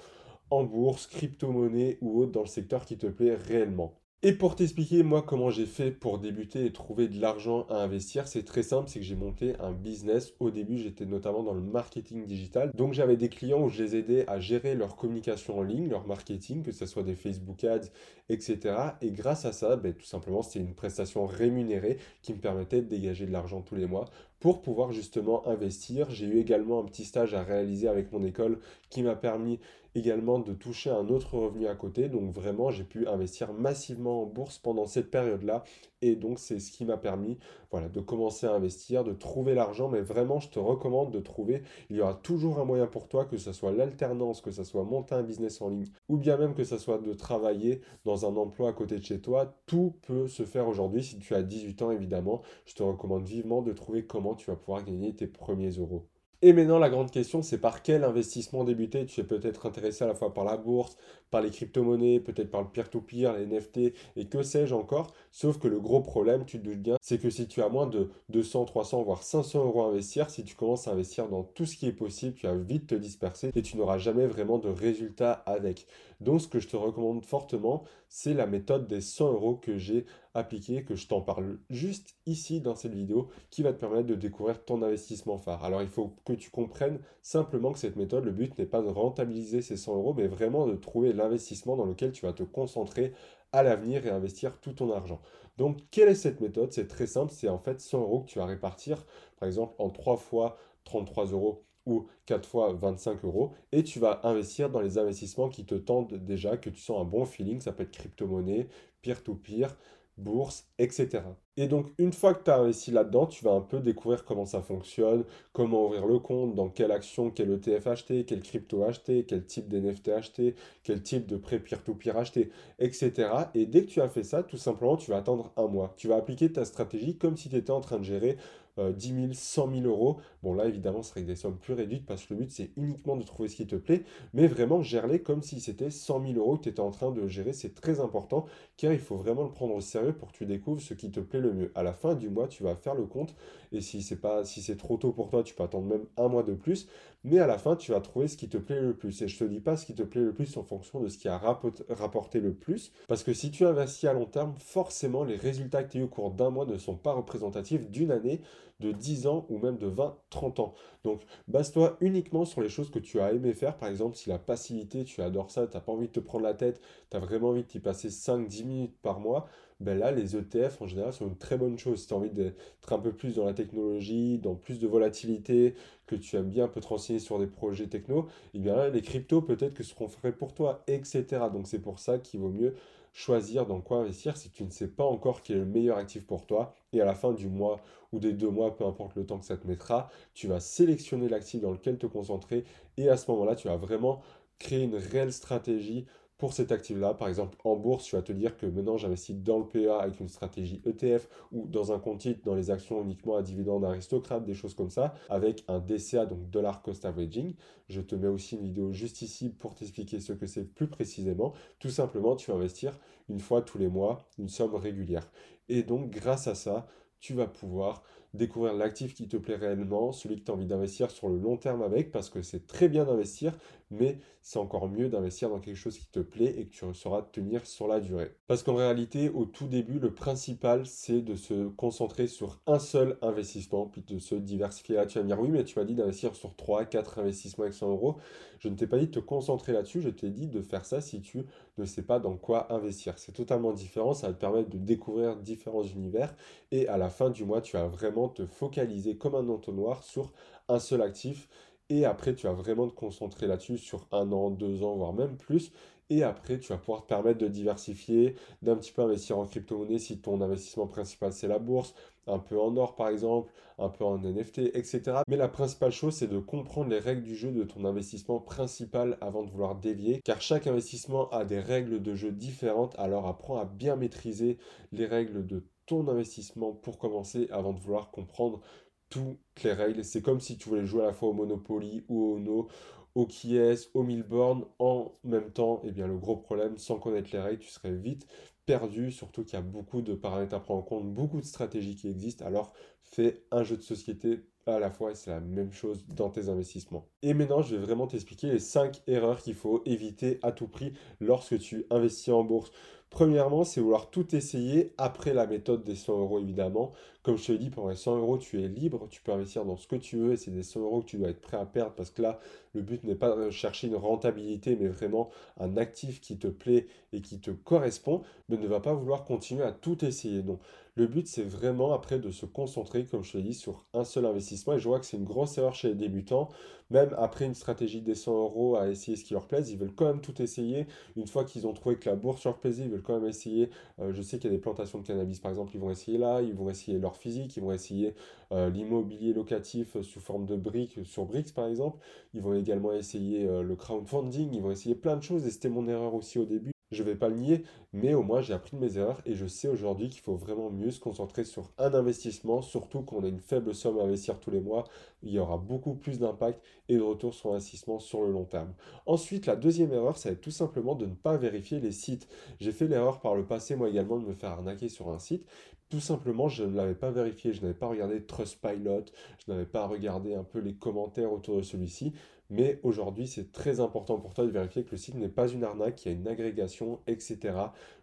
en 0.50 0.62
bourse, 0.62 1.08
crypto-monnaie 1.08 1.99
ou 2.00 2.20
autre 2.20 2.32
dans 2.32 2.43
le 2.43 2.46
secteur 2.46 2.84
qui 2.84 2.96
te 2.96 3.08
plaît 3.08 3.34
réellement. 3.34 4.00
Et 4.22 4.34
pour 4.34 4.55
t'expliquer, 4.55 5.02
moi, 5.02 5.22
comment 5.22 5.49
j'ai 5.49 5.64
fait 5.64 5.90
pour 5.90 6.19
débuter 6.19 6.67
et 6.67 6.72
trouver 6.75 7.08
de 7.08 7.19
l'argent 7.19 7.67
à 7.70 7.76
investir, 7.76 8.28
c'est 8.28 8.43
très 8.43 8.62
simple, 8.62 8.90
c'est 8.90 8.99
que 8.99 9.05
j'ai 9.06 9.14
monté 9.14 9.55
un 9.61 9.72
business. 9.72 10.34
Au 10.40 10.50
début, 10.50 10.76
j'étais 10.76 11.06
notamment 11.06 11.43
dans 11.43 11.55
le 11.55 11.62
marketing 11.62 12.26
digital. 12.26 12.70
Donc, 12.75 12.93
j'avais 12.93 13.17
des 13.17 13.31
clients 13.31 13.62
où 13.62 13.70
je 13.70 13.82
les 13.82 13.96
aidais 13.96 14.28
à 14.28 14.38
gérer 14.38 14.75
leur 14.75 14.94
communication 14.96 15.58
en 15.58 15.62
ligne, 15.62 15.88
leur 15.88 16.06
marketing, 16.06 16.62
que 16.62 16.70
ce 16.70 16.84
soit 16.84 17.02
des 17.02 17.14
Facebook 17.14 17.64
Ads, 17.64 17.89
etc. 18.29 18.58
Et 19.00 19.10
grâce 19.10 19.46
à 19.46 19.53
ça, 19.53 19.77
ben, 19.77 19.94
tout 19.94 20.05
simplement, 20.05 20.43
c'était 20.43 20.60
une 20.60 20.74
prestation 20.74 21.24
rémunérée 21.24 21.96
qui 22.20 22.34
me 22.34 22.41
permettait 22.41 22.82
de 22.82 22.89
dégager 22.89 23.24
de 23.24 23.32
l'argent 23.32 23.62
tous 23.62 23.74
les 23.74 23.86
mois 23.86 24.05
pour 24.41 24.63
pouvoir 24.63 24.93
justement 24.93 25.47
investir. 25.47 26.11
J'ai 26.11 26.27
eu 26.27 26.39
également 26.39 26.81
un 26.81 26.85
petit 26.85 27.05
stage 27.05 27.35
à 27.35 27.43
réaliser 27.43 27.89
avec 27.89 28.11
mon 28.11 28.25
école 28.25 28.59
qui 28.89 29.03
m'a 29.03 29.15
permis 29.15 29.61
également 29.94 30.39
de 30.39 30.55
toucher 30.55 30.91
un 30.91 31.09
autre 31.09 31.37
revenu 31.37 31.67
à 31.67 31.75
côté. 31.75 32.09
Donc 32.09 32.32
vraiment, 32.32 32.70
j'ai 32.70 32.85
pu 32.85 33.06
investir 33.06 33.53
massivement 33.53 34.23
en 34.23 34.27
bourse 34.27 34.59
pendant 34.59 34.87
cette 34.87 35.11
période-là. 35.11 35.65
Et 36.02 36.16
donc, 36.16 36.38
c'est 36.38 36.58
ce 36.60 36.72
qui 36.72 36.84
m'a 36.84 36.96
permis 36.96 37.38
voilà, 37.70 37.88
de 37.88 38.00
commencer 38.00 38.46
à 38.46 38.52
investir, 38.52 39.04
de 39.04 39.12
trouver 39.12 39.54
l'argent. 39.54 39.88
Mais 39.88 40.00
vraiment, 40.00 40.40
je 40.40 40.48
te 40.48 40.58
recommande 40.58 41.12
de 41.12 41.20
trouver. 41.20 41.62
Il 41.90 41.96
y 41.96 42.00
aura 42.00 42.14
toujours 42.14 42.58
un 42.58 42.64
moyen 42.64 42.86
pour 42.86 43.08
toi, 43.08 43.24
que 43.26 43.36
ce 43.36 43.52
soit 43.52 43.72
l'alternance, 43.72 44.40
que 44.40 44.50
ce 44.50 44.64
soit 44.64 44.84
monter 44.84 45.14
un 45.14 45.22
business 45.22 45.60
en 45.60 45.69
ligne, 45.69 45.86
ou 46.08 46.16
bien 46.16 46.36
même 46.36 46.54
que 46.54 46.64
ce 46.64 46.78
soit 46.78 46.98
de 46.98 47.12
travailler 47.12 47.82
dans 48.04 48.26
un 48.26 48.36
emploi 48.36 48.70
à 48.70 48.72
côté 48.72 48.98
de 48.98 49.04
chez 49.04 49.20
toi. 49.20 49.54
Tout 49.66 49.94
peut 50.02 50.28
se 50.28 50.44
faire 50.44 50.69
aujourd'hui. 50.69 51.02
Si 51.04 51.19
tu 51.19 51.34
as 51.34 51.42
18 51.42 51.82
ans, 51.82 51.90
évidemment, 51.90 52.42
je 52.66 52.74
te 52.74 52.82
recommande 52.82 53.24
vivement 53.24 53.62
de 53.62 53.72
trouver 53.72 54.06
comment 54.06 54.34
tu 54.34 54.50
vas 54.50 54.56
pouvoir 54.56 54.84
gagner 54.84 55.14
tes 55.14 55.26
premiers 55.26 55.70
euros. 55.70 56.06
Et 56.43 56.55
maintenant, 56.55 56.79
la 56.79 56.89
grande 56.89 57.11
question, 57.11 57.43
c'est 57.43 57.59
par 57.59 57.82
quel 57.82 58.03
investissement 58.03 58.65
débuter? 58.65 59.05
Tu 59.05 59.20
es 59.20 59.25
peut-être 59.25 59.67
intéressé 59.67 60.05
à 60.05 60.06
la 60.06 60.15
fois 60.15 60.32
par 60.32 60.44
la 60.44 60.56
bourse, 60.56 60.97
par 61.31 61.43
les 61.43 61.51
crypto-monnaies, 61.51 62.19
peut-être 62.19 62.51
par 62.51 62.63
le 62.63 62.69
peer-to-peer, 62.69 63.35
les 63.35 63.44
NFT 63.44 63.93
et 64.17 64.25
que 64.25 64.43
sais-je 64.43 64.75
encore. 64.75 65.13
Sauf 65.32 65.59
que 65.59 65.69
le 65.69 65.79
gros 65.79 66.01
problème, 66.01 66.47
tu 66.47 66.59
te 66.59 66.65
doutes 66.65 66.81
bien, 66.81 66.97
c'est 67.03 67.19
que 67.19 67.29
si 67.29 67.47
tu 67.47 67.61
as 67.61 67.69
moins 67.69 67.87
de 67.87 68.11
200, 68.31 68.65
300, 68.65 69.03
voire 69.03 69.23
500 69.23 69.65
euros 69.67 69.82
à 69.82 69.89
investir, 69.89 70.31
si 70.31 70.43
tu 70.43 70.55
commences 70.55 70.89
à 70.89 70.93
investir 70.93 71.29
dans 71.29 71.43
tout 71.43 71.67
ce 71.67 71.77
qui 71.77 71.87
est 71.87 71.93
possible, 71.93 72.35
tu 72.35 72.47
vas 72.47 72.55
vite 72.55 72.87
te 72.87 72.94
disperser 72.94 73.51
et 73.55 73.61
tu 73.61 73.77
n'auras 73.77 73.99
jamais 73.99 74.27
vraiment 74.27 74.56
de 74.56 74.70
résultat 74.70 75.32
avec. 75.44 75.87
Donc, 76.20 76.41
ce 76.41 76.48
que 76.48 76.60
je 76.60 76.69
te 76.69 76.77
recommande 76.77 77.24
fortement, 77.24 77.84
c'est 78.08 78.34
la 78.34 78.46
méthode 78.46 78.86
des 78.86 79.00
100 79.00 79.32
euros 79.32 79.56
que 79.56 79.77
j'ai 79.79 80.06
appliquer, 80.34 80.84
que 80.84 80.94
je 80.94 81.08
t'en 81.08 81.20
parle 81.22 81.58
juste 81.70 82.17
ici 82.27 82.60
dans 82.60 82.74
cette 82.74 82.94
vidéo, 82.94 83.29
qui 83.50 83.62
va 83.62 83.72
te 83.72 83.79
permettre 83.81 84.06
de 84.06 84.15
découvrir 84.15 84.65
ton 84.65 84.82
investissement 84.82 85.39
phare. 85.39 85.65
Alors 85.65 85.82
il 85.82 85.89
faut 85.89 86.17
que 86.24 86.32
tu 86.32 86.50
comprennes 86.50 87.00
simplement 87.22 87.72
que 87.72 87.79
cette 87.79 87.96
méthode, 87.96 88.24
le 88.24 88.32
but 88.32 88.56
n'est 88.58 88.67
pas 88.67 88.82
de 88.82 88.89
rentabiliser 88.89 89.62
ces 89.62 89.77
100 89.77 89.96
euros, 89.96 90.15
mais 90.15 90.27
vraiment 90.27 90.67
de 90.67 90.74
trouver 90.77 91.12
l'investissement 91.12 91.77
dans 91.77 91.86
lequel 91.86 92.12
tu 92.12 92.27
vas 92.27 92.32
te 92.32 92.43
concentrer 92.43 93.12
à 93.53 93.62
l'avenir 93.62 94.06
et 94.06 94.10
investir 94.10 94.60
tout 94.60 94.72
ton 94.72 94.93
argent. 94.93 95.20
Donc, 95.58 95.79
quelle 95.91 96.08
est 96.08 96.15
cette 96.15 96.41
méthode? 96.41 96.72
C'est 96.72 96.86
très 96.86 97.06
simple, 97.06 97.32
c'est 97.32 97.48
en 97.48 97.58
fait 97.58 97.81
100 97.81 98.00
euros 98.00 98.20
que 98.20 98.31
tu 98.31 98.39
vas 98.39 98.46
répartir, 98.46 99.05
par 99.39 99.46
exemple, 99.46 99.74
en 99.79 99.91
3 99.91 100.17
fois 100.17 100.56
33 100.84 101.27
euros 101.27 101.65
ou 101.91 102.06
4 102.27 102.49
fois 102.49 102.73
25 102.73 103.25
euros 103.25 103.53
et 103.73 103.82
tu 103.82 103.99
vas 103.99 104.20
investir 104.25 104.70
dans 104.70 104.81
les 104.81 104.99
investissements 104.99 105.49
qui 105.49 105.65
te 105.65 105.75
tendent 105.75 106.15
déjà, 106.15 106.56
que 106.56 106.70
tu 106.70 106.81
sens 106.81 107.01
un 107.01 107.05
bon 107.05 107.25
feeling, 107.25 107.61
ça 107.61 107.73
peut 107.73 107.82
être 107.82 107.91
crypto-monnaie, 107.91 108.69
peer-to-peer, 109.03 109.77
bourse, 110.20 110.67
etc. 110.79 111.23
Et 111.56 111.67
donc, 111.67 111.93
une 111.99 112.13
fois 112.13 112.35
que 112.35 112.44
tu 112.44 112.51
as 112.51 112.59
investi 112.59 112.91
là-dedans, 112.91 113.27
tu 113.27 113.44
vas 113.44 113.53
un 113.53 113.61
peu 113.61 113.81
découvrir 113.81 114.25
comment 114.25 114.47
ça 114.47 114.63
fonctionne, 114.63 115.25
comment 115.53 115.87
ouvrir 115.87 116.06
le 116.06 116.19
compte, 116.19 116.55
dans 116.55 116.69
quelle 116.69 116.93
action, 116.93 117.31
quel 117.31 117.51
ETF 117.51 117.87
acheter, 117.87 118.25
quel 118.25 118.43
crypto 118.43 118.82
acheter, 118.85 119.25
quel 119.25 119.44
type 119.44 119.69
d'NFT 119.69 120.09
acheter, 120.09 120.55
quel 120.82 121.03
type 121.03 121.27
de 121.27 121.37
prêt 121.37 121.59
peer-to-peer 121.59 122.17
acheter, 122.17 122.51
etc. 122.79 123.29
Et 123.55 123.67
dès 123.67 123.85
que 123.85 123.91
tu 123.91 124.01
as 124.01 124.09
fait 124.09 124.25
ça, 124.25 124.43
tout 124.43 124.56
simplement, 124.56 124.97
tu 124.97 125.11
vas 125.11 125.19
attendre 125.19 125.53
un 125.56 125.67
mois. 125.67 125.94
Tu 125.97 126.09
vas 126.09 126.17
appliquer 126.17 126.53
ta 126.53 126.65
stratégie 126.65 127.17
comme 127.17 127.37
si 127.37 127.49
tu 127.49 127.56
étais 127.56 127.73
en 127.73 127.81
train 127.81 127.99
de 127.99 128.05
gérer 128.05 128.37
10 128.79 129.15
000, 129.15 129.32
100 129.32 129.69
000 129.70 129.86
euros. 129.86 130.19
Bon, 130.43 130.55
là, 130.55 130.67
évidemment, 130.67 131.03
ce 131.03 131.10
serait 131.10 131.22
des 131.22 131.36
sommes 131.36 131.58
plus 131.58 131.74
réduites 131.74 132.06
parce 132.06 132.24
que 132.24 132.34
le 132.34 132.41
but, 132.41 132.50
c'est 132.50 132.70
uniquement 132.77 133.17
de 133.17 133.22
trouver 133.22 133.48
ce 133.48 133.56
qui 133.56 133.67
te 133.67 133.77
plaît. 133.77 134.05
Mais 134.32 134.46
vraiment, 134.46 134.82
gère-les 134.82 135.22
comme 135.22 135.43
si 135.43 135.60
c'était 135.60 135.91
100 135.91 136.20
000 136.24 136.39
euros 136.39 136.56
que 136.56 136.62
tu 136.65 136.69
étais 136.70 136.81
en 136.81 136.91
train 136.91 137.10
de 137.10 137.27
gérer. 137.29 137.53
C'est 137.53 137.74
très 137.74 138.00
important 138.00 138.46
car 138.77 138.93
il 138.93 138.98
faut 138.98 139.17
vraiment 139.17 139.43
le 139.44 139.50
prendre 139.50 139.74
au 139.74 139.81
sérieux 139.81 140.12
pour 140.12 140.32
que 140.32 140.39
tu 140.39 140.46
découvres 140.46 140.81
ce 140.81 140.94
qui 140.94 141.10
te 141.10 141.20
plaît 141.20 141.41
le 141.41 141.53
mieux. 141.53 141.72
À 141.74 141.82
la 141.82 141.93
fin 141.93 142.15
du 142.15 142.29
mois, 142.29 142.48
tu 142.48 142.62
vas 142.62 142.74
faire 142.77 142.94
le 142.94 143.06
compte. 143.06 143.34
Et 143.72 143.81
si 143.81 144.03
c'est 144.03 144.20
pas, 144.20 144.44
si 144.44 144.62
c'est 144.62 144.77
trop 144.77 144.96
tôt 144.96 145.12
pour 145.12 145.29
toi, 145.31 145.43
tu 145.43 145.55
peux 145.55 145.62
attendre 145.62 145.86
même 145.86 146.06
un 146.17 146.29
mois 146.29 146.43
de 146.43 146.55
plus. 146.55 146.89
Mais 147.22 147.39
à 147.39 147.46
la 147.46 147.58
fin, 147.58 147.77
tu 147.77 147.93
vas 147.93 148.00
trouver 148.00 148.29
ce 148.29 148.36
qui 148.36 148.48
te 148.48 148.56
plaît 148.56 148.81
le 148.81 148.94
plus. 148.94 149.20
Et 149.20 149.29
je 149.29 149.39
te 149.39 149.44
dis 149.44 149.60
pas 149.60 149.77
ce 149.77 149.84
qui 149.84 149.94
te 149.94 150.03
plaît 150.03 150.22
le 150.22 150.32
plus 150.32 150.56
en 150.56 150.62
fonction 150.62 151.00
de 151.00 151.08
ce 151.08 151.19
qui 151.19 151.29
a 151.29 151.36
rapporté 151.36 152.41
le 152.41 152.55
plus. 152.55 152.93
Parce 153.08 153.22
que 153.22 153.34
si 153.34 153.50
tu 153.50 153.67
investis 153.67 154.08
à 154.08 154.15
long 154.15 154.24
terme, 154.24 154.55
forcément, 154.58 155.24
les 155.24 155.36
résultats 155.36 155.84
que 155.84 155.93
tu 155.93 155.98
as 155.98 156.00
eu 156.00 156.05
au 156.05 156.08
cours 156.08 156.31
d'un 156.31 156.48
mois 156.48 156.65
ne 156.65 156.79
sont 156.79 156.96
pas 156.96 157.12
représentatifs 157.12 157.91
d'une 157.91 158.10
année 158.10 158.41
de 158.81 158.93
10 158.93 159.27
ans 159.27 159.44
ou 159.50 159.58
même 159.58 159.77
de 159.77 159.86
20, 159.86 160.17
30 160.31 160.60
ans. 160.60 160.74
Donc, 161.05 161.20
base-toi 161.46 161.98
uniquement 162.00 162.46
sur 162.46 162.62
les 162.62 162.70
choses 162.70 162.91
que 162.91 162.98
tu 162.98 163.20
as 163.20 163.32
aimé 163.32 163.53
faire. 163.53 163.77
Par 163.77 163.91
exemple, 163.91 164.17
si 164.17 164.31
la 164.31 164.39
passivité, 164.39 165.05
tu 165.05 165.20
adores 165.20 165.50
ça, 165.50 165.67
tu 165.67 165.77
n'as 165.77 165.82
pas 165.82 165.93
envie 165.93 166.08
de 166.08 166.12
te 166.12 166.20
prendre 166.20 166.44
la 166.44 166.55
tête, 166.55 166.81
tu 167.10 167.17
as 167.19 167.20
vraiment 167.20 167.50
envie 167.50 167.65
d'y 167.65 167.81
passer 167.81 168.08
5-10 168.08 168.65
minutes 168.65 168.96
par 169.03 169.20
mois, 169.20 169.46
ben 169.81 169.99
là, 169.99 170.13
les 170.13 170.37
ETF, 170.37 170.82
en 170.82 170.87
général, 170.87 171.13
sont 171.13 171.27
une 171.27 171.37
très 171.37 171.56
bonne 171.56 171.79
chose. 171.79 172.01
Si 172.03 172.06
tu 172.08 172.15
as 172.15 172.17
envie 172.17 172.31
d'être 172.31 172.93
un 172.93 172.99
peu 172.99 173.13
plus 173.13 173.34
dans 173.37 173.46
la 173.46 173.55
technologie, 173.55 174.39
dans 174.39 174.55
plus 174.55 174.79
de 174.79 174.87
volatilité, 174.87 175.75
que 176.06 176.17
tu 176.17 176.37
aimes 176.37 176.51
bien 176.51 176.65
un 176.65 176.69
peu 176.69 176.81
te 176.81 176.89
renseigner 176.89 177.19
sur 177.19 177.39
des 177.39 177.46
projets 177.46 177.87
techno, 177.87 178.27
et 178.53 178.56
eh 178.56 178.58
bien 178.58 178.77
là, 178.77 178.91
les 178.91 179.03
cryptos, 179.03 179.43
peut-être 179.43 179.75
que 179.75 179.82
qu'on 179.94 180.08
ferait 180.08 180.32
pour 180.32 180.55
toi, 180.55 180.82
etc. 180.87 181.25
Donc, 181.53 181.67
c'est 181.67 181.79
pour 181.79 181.99
ça 181.99 182.19
qu'il 182.19 182.41
vaut 182.41 182.51
mieux 182.51 182.75
choisir 183.13 183.67
dans 183.67 183.81
quoi 183.81 183.99
investir 183.99 184.37
si 184.37 184.51
tu 184.51 184.65
ne 184.65 184.70
sais 184.70 184.89
pas 184.89 185.05
encore 185.05 185.43
quel 185.43 185.56
est 185.56 185.60
le 185.60 185.67
meilleur 185.67 185.96
actif 185.96 186.27
pour 186.27 186.46
toi. 186.46 186.75
Et 186.93 187.01
à 187.01 187.05
la 187.05 187.15
fin 187.15 187.32
du 187.32 187.49
mois 187.49 187.81
ou 188.13 188.19
des 188.19 188.32
deux 188.32 188.51
mois, 188.51 188.77
peu 188.77 188.84
importe 188.84 189.15
le 189.17 189.27
temps 189.27 189.39
que 189.39 189.46
ça 189.46 189.56
te 189.56 189.67
mettra, 189.67 190.10
tu 190.34 190.46
vas 190.46 190.60
sélectionner 190.60 191.29
l'actif 191.29 191.60
dans 191.60 191.72
lequel 191.72 191.99
te 191.99 192.06
concentrer 192.06 192.65
et 192.96 193.08
à 193.08 193.17
ce 193.17 193.31
moment-là, 193.31 193.56
tu 193.56 193.69
vas 193.69 193.77
vraiment 193.77 194.20
créer 194.58 194.84
une 194.84 194.96
réelle 194.96 195.32
stratégie 195.32 196.06
pour 196.41 196.55
cet 196.55 196.73
actif-là. 196.73 197.13
Par 197.13 197.29
exemple, 197.29 197.59
en 197.65 197.77
bourse, 197.77 198.05
tu 198.05 198.17
vas 198.17 198.23
te 198.23 198.32
dire 198.32 198.56
que 198.56 198.65
maintenant 198.65 198.97
j'investis 198.97 199.37
dans 199.37 199.59
le 199.59 199.69
PA 199.69 200.01
avec 200.01 200.19
une 200.20 200.29
stratégie 200.29 200.81
ETF 200.87 201.29
ou 201.53 201.69
dans 201.69 201.93
un 201.93 201.99
compte 201.99 202.20
titre 202.20 202.41
dans 202.44 202.55
les 202.55 202.70
actions 202.70 203.03
uniquement 203.03 203.37
à 203.37 203.43
dividendes 203.43 203.85
aristocrates, 203.85 204.44
des 204.47 204.55
choses 204.55 204.75
comme 204.75 204.89
ça, 204.89 205.15
avec 205.29 205.63
un 205.69 205.81
DCA, 205.81 206.25
donc 206.25 206.49
Dollar 206.49 206.81
Cost 206.81 207.05
Averaging. 207.05 207.55
Je 207.91 208.01
te 208.01 208.15
mets 208.15 208.27
aussi 208.27 208.56
une 208.56 208.63
vidéo 208.63 208.91
juste 208.91 209.20
ici 209.20 209.51
pour 209.51 209.75
t'expliquer 209.75 210.19
ce 210.19 210.32
que 210.32 210.47
c'est 210.47 210.65
plus 210.65 210.89
précisément. 210.89 211.53
Tout 211.79 211.91
simplement, 211.91 212.35
tu 212.37 212.51
vas 212.51 212.56
investir 212.56 212.99
une 213.29 213.41
fois 213.41 213.61
tous 213.61 213.77
les 213.77 213.89
mois 213.89 214.27
une 214.39 214.49
somme 214.49 214.75
régulière. 214.75 215.31
Et 215.69 215.82
donc, 215.82 216.09
grâce 216.09 216.47
à 216.47 216.55
ça, 216.55 216.87
tu 217.20 217.35
vas 217.35 217.47
pouvoir 217.47 218.03
découvrir 218.34 218.75
l'actif 218.75 219.15
qui 219.15 219.29
te 219.29 219.37
plaît 219.37 219.56
réellement, 219.56 220.13
celui 220.13 220.37
que 220.37 220.44
tu 220.44 220.51
as 220.51 220.55
envie 220.55 220.67
d'investir 220.67 221.10
sur 221.10 221.29
le 221.29 221.39
long 221.39 221.56
terme 221.56 221.82
avec, 221.82 222.13
parce 222.13 222.31
que 222.31 222.43
c'est 222.43 222.67
très 222.67 222.89
bien 222.89 223.05
d'investir, 223.05 223.53
mais 223.91 224.19
c'est 224.41 224.58
encore 224.58 224.89
mieux 224.89 225.08
d'investir 225.08 225.51
dans 225.51 225.58
quelque 225.58 225.77
chose 225.77 225.99
qui 225.99 226.06
te 226.06 226.20
plaît 226.20 226.55
et 226.56 226.67
que 226.67 226.70
tu 226.70 226.94
sauras 226.94 227.22
tenir 227.22 227.67
sur 227.67 227.89
la 227.89 227.99
durée. 228.01 228.37
Parce 228.46 228.63
qu'en 228.63 228.77
réalité, 228.77 229.29
au 229.29 229.44
tout 229.44 229.67
début, 229.67 229.99
le 229.99 230.15
principal, 230.15 230.87
c'est 230.87 231.20
de 231.22 231.34
se 231.34 231.69
concentrer 231.69 232.29
sur 232.29 232.60
un 232.67 232.79
seul 232.79 233.19
investissement, 233.20 233.87
puis 233.87 234.03
de 234.03 234.19
se 234.19 234.37
diversifier. 234.37 234.94
Là, 234.94 235.06
tu 235.06 235.19
vas 235.19 235.25
me 235.25 235.29
dire, 235.29 235.41
oui, 235.41 235.51
mais 235.51 235.65
tu 235.65 235.79
m'as 235.79 235.84
dit 235.84 235.94
d'investir 235.94 236.37
sur 236.37 236.55
3, 236.55 236.84
4 236.84 237.19
investissements 237.19 237.65
avec 237.65 237.75
100 237.75 237.91
euros. 237.91 238.17
Je 238.60 238.69
ne 238.69 238.77
t'ai 238.77 238.87
pas 238.87 238.99
dit 238.99 239.06
de 239.06 239.13
te 239.13 239.19
concentrer 239.19 239.72
là-dessus, 239.72 240.03
je 240.03 240.10
t'ai 240.10 240.31
dit 240.31 240.46
de 240.46 240.63
faire 240.63 240.84
ça 240.84 241.01
si 241.01 241.20
tu 241.20 241.44
ne 241.81 241.87
sais 241.87 242.03
pas 242.03 242.19
dans 242.19 242.37
quoi 242.37 242.72
investir. 242.72 243.19
C'est 243.19 243.32
totalement 243.32 243.72
différent, 243.72 244.15
ça 244.15 244.29
va 244.29 244.34
te 244.34 244.41
permettre 244.41 244.70
de 244.70 244.79
découvrir 244.79 245.37
différents 245.37 245.82
univers 245.82 246.34
et 246.70 246.89
à 246.89 246.96
la 246.99 247.10
fin 247.10 247.31
du 247.31 247.44
mois, 247.44 247.60
tu 247.60 247.77
vas 247.77 247.87
vraiment 247.87 248.29
te 248.29 248.46
focaliser 248.46 249.17
comme 249.17 249.34
un 249.34 249.49
entonnoir 249.49 250.03
sur 250.05 250.32
un 250.69 250.79
seul 250.79 251.03
actif 251.03 251.49
et 251.91 252.05
après, 252.05 252.35
tu 252.35 252.47
vas 252.47 252.53
vraiment 252.55 252.89
te 252.89 252.94
concentrer 252.94 253.47
là-dessus 253.47 253.77
sur 253.77 254.06
un 254.13 254.32
an, 254.32 254.51
deux 254.51 254.82
ans, 254.85 254.94
voire 254.97 255.13
même 255.13 255.37
plus. 255.37 255.73
Et 256.09 256.23
après, 256.25 256.59
tu 256.59 256.69
vas 256.69 256.79
pouvoir 256.79 257.03
te 257.03 257.09
permettre 257.09 257.39
de 257.39 257.49
diversifier, 257.49 258.35
d'un 258.63 258.77
petit 258.77 258.93
peu 258.93 259.03
investir 259.03 259.39
en 259.39 259.47
crypto-monnaie 259.47 259.99
si 259.99 260.19
ton 260.19 260.41
investissement 260.41 260.87
principal 260.87 261.32
c'est 261.32 261.47
la 261.47 261.59
bourse, 261.61 261.94
un 262.27 262.39
peu 262.39 262.59
en 262.61 262.77
or 262.77 262.97
par 262.97 263.09
exemple, 263.09 263.53
un 263.79 263.89
peu 263.89 264.05
en 264.05 264.19
NFT, 264.19 264.59
etc. 264.75 265.03
Mais 265.29 265.37
la 265.37 265.49
principale 265.49 265.93
chose, 265.93 266.15
c'est 266.15 266.27
de 266.27 266.39
comprendre 266.39 266.91
les 266.91 266.99
règles 266.99 267.23
du 267.23 267.37
jeu 267.37 267.53
de 267.53 267.63
ton 267.63 267.85
investissement 267.85 268.41
principal 268.41 269.19
avant 269.20 269.44
de 269.44 269.51
vouloir 269.51 269.77
dévier, 269.77 270.20
car 270.25 270.41
chaque 270.41 270.67
investissement 270.67 271.29
a 271.31 271.44
des 271.44 271.61
règles 271.61 272.03
de 272.03 272.15
jeu 272.15 272.32
différentes, 272.32 272.94
alors 272.99 273.27
apprends 273.29 273.59
à 273.59 273.65
bien 273.65 273.97
maîtriser 273.97 274.59
les 274.93 275.06
règles 275.06 275.47
de 275.47 275.65
ton 275.87 276.06
investissement 276.09 276.73
pour 276.73 276.99
commencer 276.99 277.49
avant 277.51 277.73
de 277.73 277.81
vouloir 277.81 278.11
comprendre 278.11 278.61
toutes 279.10 279.62
les 279.62 279.72
règles. 279.72 280.05
C'est 280.05 280.22
comme 280.22 280.40
si 280.40 280.56
tu 280.56 280.69
voulais 280.69 280.86
jouer 280.86 281.02
à 281.02 281.06
la 281.06 281.12
fois 281.12 281.29
au 281.29 281.32
Monopoly 281.34 282.05
ou 282.08 282.32
au 282.32 282.38
No, 282.38 282.69
au 283.14 283.26
Kies, 283.26 283.88
au 283.94 284.02
Milborn 284.02 284.64
en 284.79 285.12
même 285.24 285.50
temps. 285.50 285.82
Et 285.84 285.88
eh 285.88 285.93
bien 285.93 286.06
le 286.06 286.17
gros 286.17 286.36
problème, 286.36 286.79
sans 286.79 286.98
connaître 286.98 287.31
les 287.32 287.40
règles, 287.40 287.60
tu 287.60 287.69
serais 287.69 287.94
vite 287.94 288.26
perdu, 288.67 289.10
surtout 289.10 289.43
qu'il 289.44 289.55
y 289.55 289.56
a 289.56 289.62
beaucoup 289.62 290.00
de 290.00 290.14
paramètres 290.14 290.55
à 290.55 290.60
prendre 290.60 290.81
en 290.81 290.82
compte, 290.84 291.12
beaucoup 291.12 291.40
de 291.40 291.46
stratégies 291.46 291.96
qui 291.96 292.08
existent. 292.08 292.46
Alors 292.46 292.72
fais 293.02 293.43
un 293.50 293.64
jeu 293.64 293.76
de 293.76 293.82
société 293.82 294.44
à 294.67 294.79
la 294.79 294.90
fois 294.90 295.10
et 295.10 295.14
c'est 295.14 295.31
la 295.31 295.40
même 295.40 295.72
chose 295.72 296.06
dans 296.06 296.31
tes 296.31 296.48
investissements. 296.48 297.08
Et 297.22 297.34
maintenant, 297.34 297.62
je 297.62 297.74
vais 297.74 297.82
vraiment 297.82 298.06
t'expliquer 298.06 298.48
les 298.48 298.58
5 298.58 299.02
erreurs 299.06 299.43
qu'il 299.43 299.55
faut 299.55 299.82
éviter 299.86 300.38
à 300.43 300.52
tout 300.52 300.69
prix 300.69 300.93
lorsque 301.19 301.58
tu 301.58 301.86
investis 301.90 302.32
en 302.32 302.44
bourse. 302.44 302.70
Premièrement, 303.10 303.64
c'est 303.64 303.81
vouloir 303.81 304.08
tout 304.10 304.36
essayer 304.36 304.94
après 304.96 305.34
la 305.34 305.46
méthode 305.46 305.82
des 305.82 305.96
100 305.96 306.20
euros, 306.20 306.38
évidemment. 306.38 306.93
Comme 307.24 307.36
je 307.36 307.46
te 307.46 307.52
l'ai 307.52 307.58
dit, 307.58 307.69
pour 307.69 307.90
les 307.90 307.96
100 307.96 308.17
euros, 308.19 308.38
tu 308.38 308.62
es 308.62 308.69
libre, 308.69 309.08
tu 309.10 309.20
peux 309.20 309.32
investir 309.32 309.64
dans 309.64 309.76
ce 309.76 309.88
que 309.88 309.96
tu 309.96 310.17
veux 310.17 310.32
et 310.32 310.36
c'est 310.36 310.52
des 310.52 310.62
100 310.62 310.81
euros 310.81 311.00
que 311.00 311.06
tu 311.06 311.17
dois 311.19 311.29
être 311.29 311.40
prêt 311.40 311.56
à 311.56 311.67
perdre 311.67 311.93
parce 311.96 312.10
que 312.10 312.22
là, 312.22 312.38
le 312.72 312.82
but 312.82 313.02
n'est 313.02 313.17
pas 313.17 313.34
de 313.34 313.50
chercher 313.50 313.88
une 313.88 313.96
rentabilité, 313.96 314.76
mais 314.76 314.86
vraiment 314.86 315.29
un 315.58 315.76
actif 315.76 316.20
qui 316.20 316.38
te 316.38 316.46
plaît 316.46 316.86
et 317.12 317.20
qui 317.20 317.40
te 317.40 317.50
correspond, 317.50 318.22
mais 318.48 318.56
ne 318.56 318.69
va 318.69 318.79
pas 318.79 318.94
vouloir 318.94 319.24
continuer 319.24 319.64
à 319.64 319.72
tout 319.72 320.05
essayer. 320.05 320.43
Donc, 320.43 320.60
le 320.94 321.06
but, 321.06 321.26
c'est 321.26 321.43
vraiment 321.43 321.93
après 321.93 322.19
de 322.19 322.31
se 322.31 322.46
concentrer, 322.46 323.05
comme 323.05 323.24
je 323.24 323.32
te 323.32 323.36
l'ai 323.38 323.43
dit, 323.43 323.55
sur 323.55 323.84
un 323.93 324.05
seul 324.05 324.26
investissement. 324.26 324.74
Et 324.74 324.79
je 324.79 324.88
vois 324.88 325.00
que 325.00 325.06
c'est 325.06 325.17
une 325.17 325.24
grosse 325.24 325.56
erreur 325.58 325.74
chez 325.74 325.88
les 325.88 325.94
débutants. 325.94 326.48
Même 326.91 327.15
après 327.19 327.47
une 327.47 327.55
stratégie 327.55 328.01
des 328.03 328.15
100 328.15 328.32
euros 328.32 328.77
à 328.77 328.89
essayer 328.89 329.17
ce 329.17 329.25
qui 329.25 329.35
leur 329.35 329.47
plaise, 329.47 329.70
ils 329.70 329.79
veulent 329.79 329.94
quand 329.94 330.06
même 330.06 330.20
tout 330.20 330.41
essayer. 330.43 330.87
Une 331.17 331.27
fois 331.27 331.44
qu'ils 331.44 331.67
ont 331.67 331.73
trouvé 331.73 331.97
que 331.97 332.09
la 332.09 332.17
bourse 332.17 332.44
leur 332.44 332.59
plaisait, 332.59 332.85
ils 332.85 332.91
veulent 332.91 333.03
quand 333.03 333.19
même 333.19 333.29
essayer. 333.29 333.70
Euh, 334.01 334.13
je 334.13 334.23
sais 334.23 334.39
qu'il 334.39 334.51
y 334.51 334.53
a 334.55 334.56
des 334.56 334.61
plantations 334.61 334.99
de 334.99 335.06
cannabis, 335.06 335.39
par 335.41 335.51
exemple, 335.51 335.73
ils 335.75 335.81
vont 335.81 335.91
essayer 335.91 336.19
là, 336.19 336.41
ils 336.43 336.55
vont 336.55 336.69
essayer 336.70 336.99
leur 336.99 337.17
physique, 337.17 337.56
ils 337.56 337.63
vont 337.63 337.73
essayer 337.73 338.15
euh, 338.53 338.70
l'immobilier 338.70 339.32
locatif 339.32 340.01
sous 340.03 340.20
forme 340.20 340.47
de 340.47 340.56
briques 340.56 340.99
sur 341.05 341.25
Brix, 341.27 341.53
par 341.55 341.67
exemple. 341.67 341.99
Ils 342.35 342.41
vont 342.43 342.55
également 342.55 342.93
essayer 342.93 343.47
euh, 343.47 343.63
le 343.63 343.77
crowdfunding, 343.77 344.53
ils 344.53 344.63
vont 344.63 344.70
essayer 344.70 344.94
plein 344.94 345.17
de 345.17 345.23
choses. 345.23 345.47
Et 345.47 345.51
c'était 345.51 345.69
mon 345.69 345.87
erreur 345.89 346.15
aussi 346.15 346.39
au 346.39 346.44
début. 346.44 346.73
Je 346.91 347.05
ne 347.05 347.09
vais 347.09 347.15
pas 347.15 347.29
le 347.29 347.37
nier, 347.37 347.63
mais 347.93 348.15
au 348.15 348.23
moins 348.25 348.41
j'ai 348.41 348.53
appris 348.53 348.77
de 348.77 348.81
mes 348.81 348.99
erreurs 348.99 349.23
et 349.25 349.35
je 349.35 349.47
sais 349.47 349.69
aujourd'hui 349.69 350.09
qu'il 350.09 350.23
faut 350.23 350.35
vraiment 350.35 350.70
mieux 350.70 350.91
se 350.91 350.99
concentrer 350.99 351.44
sur 351.44 351.70
un 351.79 351.94
investissement, 351.94 352.63
surtout 352.63 353.03
qu'on 353.03 353.23
a 353.23 353.29
une 353.29 353.39
faible 353.39 353.77
somme 353.77 354.01
à 354.01 354.03
investir 354.03 354.41
tous 354.41 354.51
les 354.51 354.61
mois. 354.61 354.82
Il 355.23 355.31
y 355.31 355.39
aura 355.39 355.56
beaucoup 355.56 355.94
plus 355.94 356.19
d'impact 356.19 356.61
et 356.89 356.97
de 356.97 357.03
retour 357.03 357.32
sur 357.32 357.53
investissement 357.53 358.01
sur 358.01 358.23
le 358.23 358.32
long 358.32 358.44
terme. 358.44 358.75
Ensuite, 359.06 359.47
la 359.47 359.55
deuxième 359.55 359.93
erreur, 359.93 360.19
ça 360.19 360.31
va 360.31 360.32
être 360.32 360.41
tout 360.41 360.51
simplement 360.51 360.97
de 360.97 361.06
ne 361.06 361.15
pas 361.15 361.37
vérifier 361.37 361.79
les 361.79 361.93
sites. 361.93 362.27
J'ai 362.59 362.73
fait 362.73 362.89
l'erreur 362.89 363.20
par 363.20 363.37
le 363.37 363.47
passé, 363.47 363.77
moi 363.77 363.89
également, 363.89 364.19
de 364.19 364.27
me 364.27 364.35
faire 364.35 364.51
arnaquer 364.51 364.89
sur 364.89 365.11
un 365.11 365.20
site. 365.20 365.47
Tout 365.91 366.01
simplement, 366.01 366.49
je 366.49 366.65
ne 366.65 366.77
l'avais 366.77 366.94
pas 366.94 367.11
vérifié, 367.11 367.53
je 367.53 367.63
n'avais 367.63 367.75
pas 367.75 367.89
regardé 367.89 368.25
Trustpilot, 368.25 369.05
je 369.44 369.53
n'avais 369.53 369.67
pas 369.67 369.87
regardé 369.87 370.35
un 370.35 370.44
peu 370.44 370.59
les 370.59 370.75
commentaires 370.75 371.32
autour 371.32 371.56
de 371.56 371.63
celui-ci. 371.63 372.13
Mais 372.50 372.80
aujourd'hui, 372.82 373.26
c'est 373.26 373.52
très 373.52 373.80
important 373.80 374.19
pour 374.19 374.34
toi 374.34 374.44
de 374.44 374.50
vérifier 374.50 374.84
que 374.84 374.90
le 374.90 374.96
site 374.96 375.14
n'est 375.14 375.28
pas 375.28 375.48
une 375.48 375.64
arnaque, 375.64 375.96
qu'il 375.96 376.12
y 376.12 376.14
a 376.14 376.19
une 376.19 376.28
agrégation, 376.28 377.00
etc. 377.06 377.38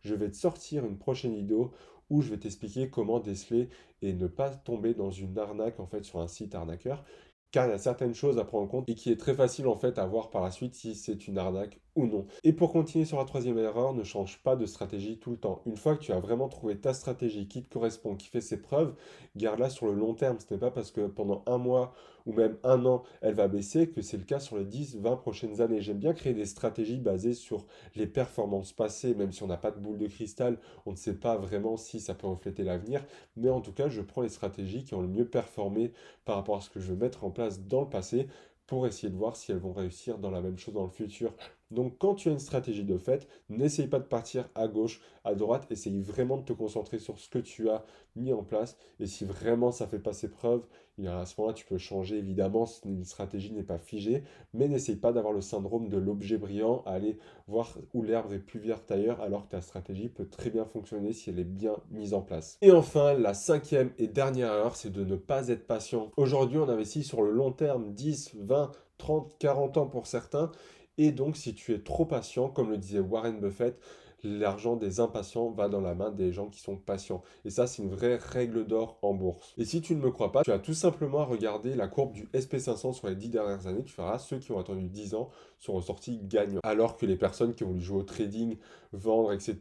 Je 0.01 0.15
vais 0.15 0.29
te 0.29 0.35
sortir 0.35 0.85
une 0.85 0.97
prochaine 0.97 1.35
vidéo 1.35 1.71
où 2.09 2.21
je 2.21 2.29
vais 2.29 2.37
t'expliquer 2.37 2.89
comment 2.89 3.19
déceler 3.19 3.69
et 4.01 4.13
ne 4.13 4.27
pas 4.27 4.49
tomber 4.49 4.93
dans 4.93 5.11
une 5.11 5.37
arnaque 5.37 5.79
en 5.79 5.87
fait 5.87 6.05
sur 6.05 6.19
un 6.19 6.27
site 6.27 6.55
arnaqueur 6.55 7.03
car 7.51 7.65
il 7.65 7.69
y 7.71 7.73
a 7.73 7.77
certaines 7.77 8.13
choses 8.13 8.37
à 8.39 8.43
prendre 8.43 8.65
en 8.65 8.67
compte 8.67 8.89
et 8.89 8.95
qui 8.95 9.11
est 9.11 9.19
très 9.19 9.33
facile 9.33 9.67
en 9.67 9.75
fait 9.75 9.97
à 9.97 10.05
voir 10.05 10.29
par 10.29 10.41
la 10.41 10.51
suite 10.51 10.75
si 10.75 10.95
c'est 10.95 11.27
une 11.27 11.37
arnaque 11.37 11.79
ou 11.95 12.05
non. 12.05 12.27
Et 12.43 12.53
pour 12.53 12.71
continuer 12.71 13.05
sur 13.05 13.17
la 13.17 13.25
troisième 13.25 13.57
erreur, 13.57 13.93
ne 13.93 14.03
change 14.03 14.39
pas 14.43 14.55
de 14.55 14.65
stratégie 14.65 15.17
tout 15.17 15.31
le 15.31 15.37
temps. 15.37 15.61
Une 15.65 15.77
fois 15.77 15.95
que 15.95 16.03
tu 16.03 16.11
as 16.11 16.19
vraiment 16.19 16.49
trouvé 16.49 16.77
ta 16.77 16.93
stratégie 16.93 17.47
qui 17.47 17.63
te 17.63 17.73
correspond, 17.73 18.15
qui 18.15 18.27
fait 18.27 18.41
ses 18.41 18.61
preuves, 18.61 18.95
garde-la 19.35 19.69
sur 19.69 19.87
le 19.87 19.93
long 19.93 20.13
terme. 20.13 20.37
Ce 20.39 20.53
n'est 20.53 20.59
pas 20.59 20.71
parce 20.71 20.91
que 20.91 21.07
pendant 21.07 21.43
un 21.47 21.57
mois 21.57 21.93
ou 22.27 22.34
même 22.34 22.57
un 22.63 22.86
an, 22.86 23.03
elle 23.22 23.34
va 23.34 23.48
baisser 23.48 23.89
que 23.89 24.01
c'est 24.01 24.17
le 24.17 24.24
cas 24.24 24.39
sur 24.39 24.57
les 24.57 24.65
10, 24.65 24.98
20 24.98 25.15
prochaines 25.15 25.62
années. 25.62 25.81
J'aime 25.81 25.98
bien 25.98 26.13
créer 26.13 26.34
des 26.34 26.46
stratégies 26.46 27.00
basées 27.00 27.34
sur 27.34 27.65
les 27.96 28.05
performances 28.05 28.74
passées, 28.74 29.15
même 29.15 29.31
si 29.31 29.41
on 29.41 29.48
n'a 29.48 29.57
pas 29.57 29.72
de 29.72 29.79
boule 29.79 29.98
de 29.98 30.07
cristal, 30.07 30.60
on 30.86 30.91
ne 30.91 30.98
sait 30.98 31.15
pas 31.15 31.38
vraiment 31.38 31.77
si 31.77 32.00
ça 32.00 32.13
peut 32.13 32.27
refléter 32.27 32.63
l'avenir. 32.63 33.03
Mais 33.38 33.50
en 33.50 33.62
tout 33.62 33.72
cas, 33.72 33.89
je 33.89 34.01
prends 34.01 34.22
les 34.22 34.29
stratégies 34.29 34.84
qui 34.84 34.93
ont 34.93 35.01
le 35.01 35.07
mieux 35.07 35.27
performé 35.27 35.93
par 36.25 36.36
rapport 36.36 36.57
à 36.57 36.62
ce 36.62 36.69
que 36.69 36.79
je 36.79 36.88
veux 36.91 36.98
mettre 36.98 37.24
en 37.24 37.31
place 37.31 37.62
dans 37.62 37.81
le 37.81 37.89
passé 37.89 38.27
pour 38.67 38.86
essayer 38.86 39.10
de 39.10 39.15
voir 39.17 39.38
si 39.38 39.51
elles 39.51 39.57
vont 39.57 39.72
réussir 39.72 40.17
dans 40.19 40.29
la 40.29 40.41
même 40.41 40.57
chose 40.57 40.74
dans 40.74 40.84
le 40.84 40.89
futur. 40.89 41.34
Donc 41.72 41.98
quand 41.98 42.15
tu 42.15 42.27
as 42.29 42.34
une 42.34 42.39
stratégie 42.39 42.84
de 42.84 42.98
fait, 42.98 43.27
n'essaye 43.50 43.88
pas 43.88 44.00
de 44.00 44.05
partir 44.05 44.50
à 44.55 44.67
gauche, 44.67 45.01
à 45.24 45.36
droite, 45.36 45.72
essaye 45.72 46.00
vraiment 46.01 46.38
de 46.38 46.43
te 46.43 46.53
concentrer 46.53 47.00
sur 47.00 47.17
ce 47.17 47.29
que 47.29 47.39
tu 47.39 47.69
as 47.69 47.86
mis 48.15 48.34
en 48.34 48.43
place. 48.43 48.77
Et 49.00 49.07
si 49.07 49.24
vraiment 49.25 49.72
ça 49.72 49.88
fait 49.88 50.00
pas 50.00 50.13
ses 50.13 50.29
preuves, 50.29 50.67
à 51.05 51.25
ce 51.25 51.39
moment-là, 51.39 51.53
tu 51.53 51.65
peux 51.65 51.77
changer. 51.77 52.17
Évidemment, 52.17 52.65
une 52.85 53.03
stratégie 53.03 53.53
n'est 53.53 53.63
pas 53.63 53.77
figée, 53.77 54.23
mais 54.53 54.67
n'essaye 54.67 54.95
pas 54.95 55.11
d'avoir 55.11 55.33
le 55.33 55.41
syndrome 55.41 55.89
de 55.89 55.97
l'objet 55.97 56.37
brillant, 56.37 56.81
aller 56.85 57.17
voir 57.47 57.77
où 57.93 58.01
l'herbe 58.01 58.33
est 58.33 58.39
plus 58.39 58.59
verte 58.59 58.89
ailleurs, 58.89 59.21
alors 59.21 59.45
que 59.45 59.51
ta 59.51 59.61
stratégie 59.61 60.09
peut 60.09 60.27
très 60.27 60.49
bien 60.49 60.65
fonctionner 60.65 61.13
si 61.13 61.29
elle 61.29 61.39
est 61.39 61.43
bien 61.43 61.75
mise 61.91 62.13
en 62.13 62.21
place. 62.21 62.57
Et 62.61 62.71
enfin, 62.71 63.13
la 63.13 63.33
cinquième 63.33 63.91
et 63.99 64.07
dernière 64.07 64.51
erreur, 64.51 64.75
c'est 64.75 64.91
de 64.91 65.03
ne 65.03 65.15
pas 65.15 65.49
être 65.49 65.67
patient. 65.67 66.11
Aujourd'hui, 66.17 66.57
on 66.57 66.69
investit 66.69 67.03
sur 67.03 67.21
le 67.21 67.31
long 67.31 67.51
terme, 67.51 67.93
10, 67.93 68.35
20, 68.39 68.71
30, 68.97 69.37
40 69.37 69.77
ans 69.77 69.87
pour 69.87 70.07
certains. 70.07 70.51
Et 70.97 71.11
donc, 71.11 71.37
si 71.37 71.53
tu 71.53 71.73
es 71.73 71.79
trop 71.79 72.05
patient, 72.05 72.49
comme 72.49 72.71
le 72.71 72.77
disait 72.77 72.99
Warren 72.99 73.39
Buffett, 73.39 73.79
l'argent 74.24 74.75
des 74.75 75.00
impatients 75.00 75.51
va 75.51 75.69
dans 75.69 75.81
la 75.81 75.95
main 75.95 76.12
des 76.12 76.31
gens 76.31 76.47
qui 76.47 76.59
sont 76.59 76.75
patients. 76.75 77.21
Et 77.45 77.50
ça, 77.50 77.67
c'est 77.67 77.83
une 77.83 77.89
vraie 77.89 78.17
règle 78.17 78.65
d'or 78.65 78.97
en 79.01 79.13
bourse. 79.13 79.53
Et 79.57 79.65
si 79.65 79.81
tu 79.81 79.95
ne 79.95 80.01
me 80.01 80.12
crois 80.12 80.31
pas, 80.31 80.43
tu 80.43 80.51
as 80.51 80.59
tout 80.59 80.74
simplement 80.74 81.19
à 81.19 81.25
regarder 81.25 81.75
la 81.75 81.88
courbe 81.88 82.13
du 82.13 82.25
SP500 82.33 82.93
sur 82.93 83.07
les 83.07 83.15
10 83.15 83.29
dernières 83.29 83.67
années. 83.67 83.83
Tu 83.83 83.95
verras, 83.95 84.17
ceux 84.17 84.39
qui 84.39 84.51
ont 84.51 84.59
attendu 84.59 84.88
10 84.89 85.15
ans 85.15 85.29
sont 85.59 85.74
ressortis 85.74 86.19
gagnants. 86.24 86.62
Alors 86.63 86.97
que 86.97 87.05
les 87.05 87.15
personnes 87.15 87.53
qui 87.53 87.63
ont 87.63 87.67
voulu 87.67 87.81
jouer 87.81 88.00
au 88.00 88.03
trading, 88.03 88.57
vendre, 88.93 89.33
etc., 89.33 89.57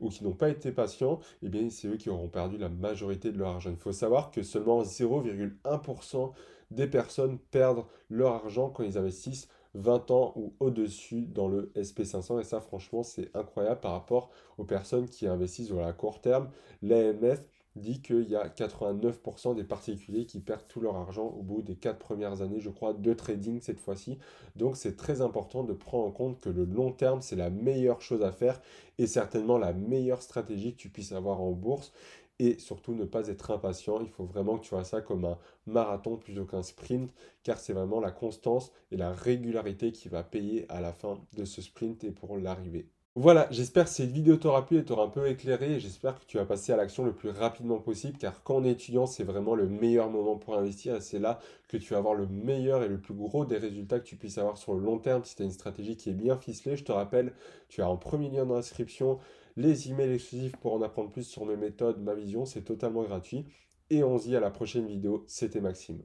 ou 0.00 0.08
qui 0.08 0.24
n'ont 0.24 0.32
pas 0.32 0.48
été 0.48 0.72
patients, 0.72 1.20
eh 1.42 1.48
bien, 1.48 1.68
c'est 1.70 1.88
eux 1.88 1.96
qui 1.96 2.10
auront 2.10 2.28
perdu 2.28 2.58
la 2.58 2.68
majorité 2.68 3.32
de 3.32 3.38
leur 3.38 3.50
argent. 3.50 3.70
Il 3.70 3.76
faut 3.76 3.92
savoir 3.92 4.30
que 4.30 4.42
seulement 4.42 4.82
0,1% 4.82 6.32
des 6.70 6.86
personnes 6.86 7.38
perdent 7.50 7.84
leur 8.10 8.32
argent 8.32 8.70
quand 8.70 8.82
ils 8.82 8.98
investissent 8.98 9.48
20 9.74 10.10
ans 10.10 10.32
ou 10.36 10.54
au-dessus 10.60 11.26
dans 11.26 11.48
le 11.48 11.72
SP500. 11.76 12.40
Et 12.40 12.44
ça, 12.44 12.60
franchement, 12.60 13.02
c'est 13.02 13.34
incroyable 13.34 13.80
par 13.80 13.92
rapport 13.92 14.30
aux 14.58 14.64
personnes 14.64 15.08
qui 15.08 15.26
investissent 15.26 15.66
sur 15.66 15.80
la 15.80 15.92
court 15.92 16.20
terme. 16.20 16.48
L'AMF 16.82 17.44
dit 17.76 18.00
qu'il 18.00 18.28
y 18.28 18.36
a 18.36 18.48
89% 18.48 19.56
des 19.56 19.64
particuliers 19.64 20.26
qui 20.26 20.38
perdent 20.38 20.68
tout 20.68 20.80
leur 20.80 20.96
argent 20.96 21.26
au 21.26 21.42
bout 21.42 21.60
des 21.62 21.74
4 21.74 21.98
premières 21.98 22.40
années, 22.40 22.60
je 22.60 22.70
crois, 22.70 22.92
de 22.92 23.12
trading 23.14 23.60
cette 23.60 23.80
fois-ci. 23.80 24.18
Donc 24.54 24.76
c'est 24.76 24.96
très 24.96 25.20
important 25.20 25.64
de 25.64 25.72
prendre 25.72 26.06
en 26.06 26.12
compte 26.12 26.40
que 26.40 26.50
le 26.50 26.64
long 26.64 26.92
terme, 26.92 27.20
c'est 27.20 27.36
la 27.36 27.50
meilleure 27.50 28.00
chose 28.00 28.22
à 28.22 28.30
faire 28.30 28.60
et 28.98 29.08
certainement 29.08 29.58
la 29.58 29.72
meilleure 29.72 30.22
stratégie 30.22 30.74
que 30.74 30.78
tu 30.80 30.88
puisses 30.88 31.12
avoir 31.12 31.40
en 31.40 31.50
bourse 31.50 31.92
et 32.38 32.58
surtout 32.58 32.94
ne 32.94 33.04
pas 33.04 33.28
être 33.28 33.50
impatient. 33.50 34.00
Il 34.00 34.08
faut 34.08 34.24
vraiment 34.24 34.58
que 34.58 34.64
tu 34.64 34.74
vois 34.74 34.84
ça 34.84 35.00
comme 35.00 35.24
un 35.24 35.38
marathon 35.66 36.16
plutôt 36.16 36.44
qu'un 36.44 36.62
sprint, 36.62 37.12
car 37.42 37.58
c'est 37.58 37.72
vraiment 37.72 38.00
la 38.00 38.10
constance 38.10 38.72
et 38.90 38.96
la 38.96 39.12
régularité 39.12 39.92
qui 39.92 40.08
va 40.08 40.22
payer 40.22 40.66
à 40.68 40.80
la 40.80 40.92
fin 40.92 41.18
de 41.36 41.44
ce 41.44 41.62
sprint 41.62 42.04
et 42.04 42.10
pour 42.10 42.36
l'arrivée. 42.38 42.88
Voilà, 43.16 43.46
j'espère 43.52 43.84
que 43.84 43.90
cette 43.90 44.10
vidéo 44.10 44.36
t'aura 44.36 44.66
plu 44.66 44.78
et 44.78 44.84
t'aura 44.84 45.04
un 45.04 45.08
peu 45.08 45.28
éclairé 45.28 45.78
j'espère 45.78 46.18
que 46.18 46.24
tu 46.26 46.36
vas 46.36 46.44
passer 46.44 46.72
à 46.72 46.76
l'action 46.76 47.04
le 47.04 47.12
plus 47.12 47.28
rapidement 47.28 47.78
possible 47.78 48.18
car 48.18 48.42
quand 48.42 48.56
on 48.56 48.64
est 48.64 48.72
étudiant, 48.72 49.06
c'est 49.06 49.22
vraiment 49.22 49.54
le 49.54 49.68
meilleur 49.68 50.10
moment 50.10 50.34
pour 50.34 50.58
investir 50.58 50.96
et 50.96 51.00
c'est 51.00 51.20
là 51.20 51.38
que 51.68 51.76
tu 51.76 51.92
vas 51.92 51.98
avoir 51.98 52.14
le 52.14 52.26
meilleur 52.26 52.82
et 52.82 52.88
le 52.88 52.98
plus 52.98 53.14
gros 53.14 53.44
des 53.44 53.56
résultats 53.56 54.00
que 54.00 54.04
tu 54.04 54.16
puisses 54.16 54.38
avoir 54.38 54.58
sur 54.58 54.74
le 54.74 54.80
long 54.80 54.98
terme 54.98 55.22
si 55.24 55.36
tu 55.36 55.42
as 55.42 55.44
une 55.44 55.52
stratégie 55.52 55.96
qui 55.96 56.10
est 56.10 56.14
bien 56.14 56.36
ficelée. 56.36 56.76
Je 56.76 56.82
te 56.82 56.90
rappelle, 56.90 57.32
tu 57.68 57.82
as 57.82 57.88
en 57.88 57.96
premier 57.96 58.30
lien 58.30 58.46
dans 58.46 58.56
l'inscription 58.56 59.20
les 59.56 59.90
emails 59.90 60.14
exclusifs 60.14 60.56
pour 60.56 60.74
en 60.74 60.82
apprendre 60.82 61.10
plus 61.10 61.24
sur 61.24 61.46
mes 61.46 61.56
méthodes, 61.56 62.02
ma 62.02 62.14
vision, 62.14 62.44
c'est 62.44 62.62
totalement 62.62 63.02
gratuit. 63.04 63.46
Et 63.90 64.02
on 64.02 64.18
se 64.18 64.28
dit 64.28 64.36
à 64.36 64.40
la 64.40 64.50
prochaine 64.50 64.86
vidéo, 64.86 65.24
c'était 65.28 65.60
Maxime. 65.60 66.02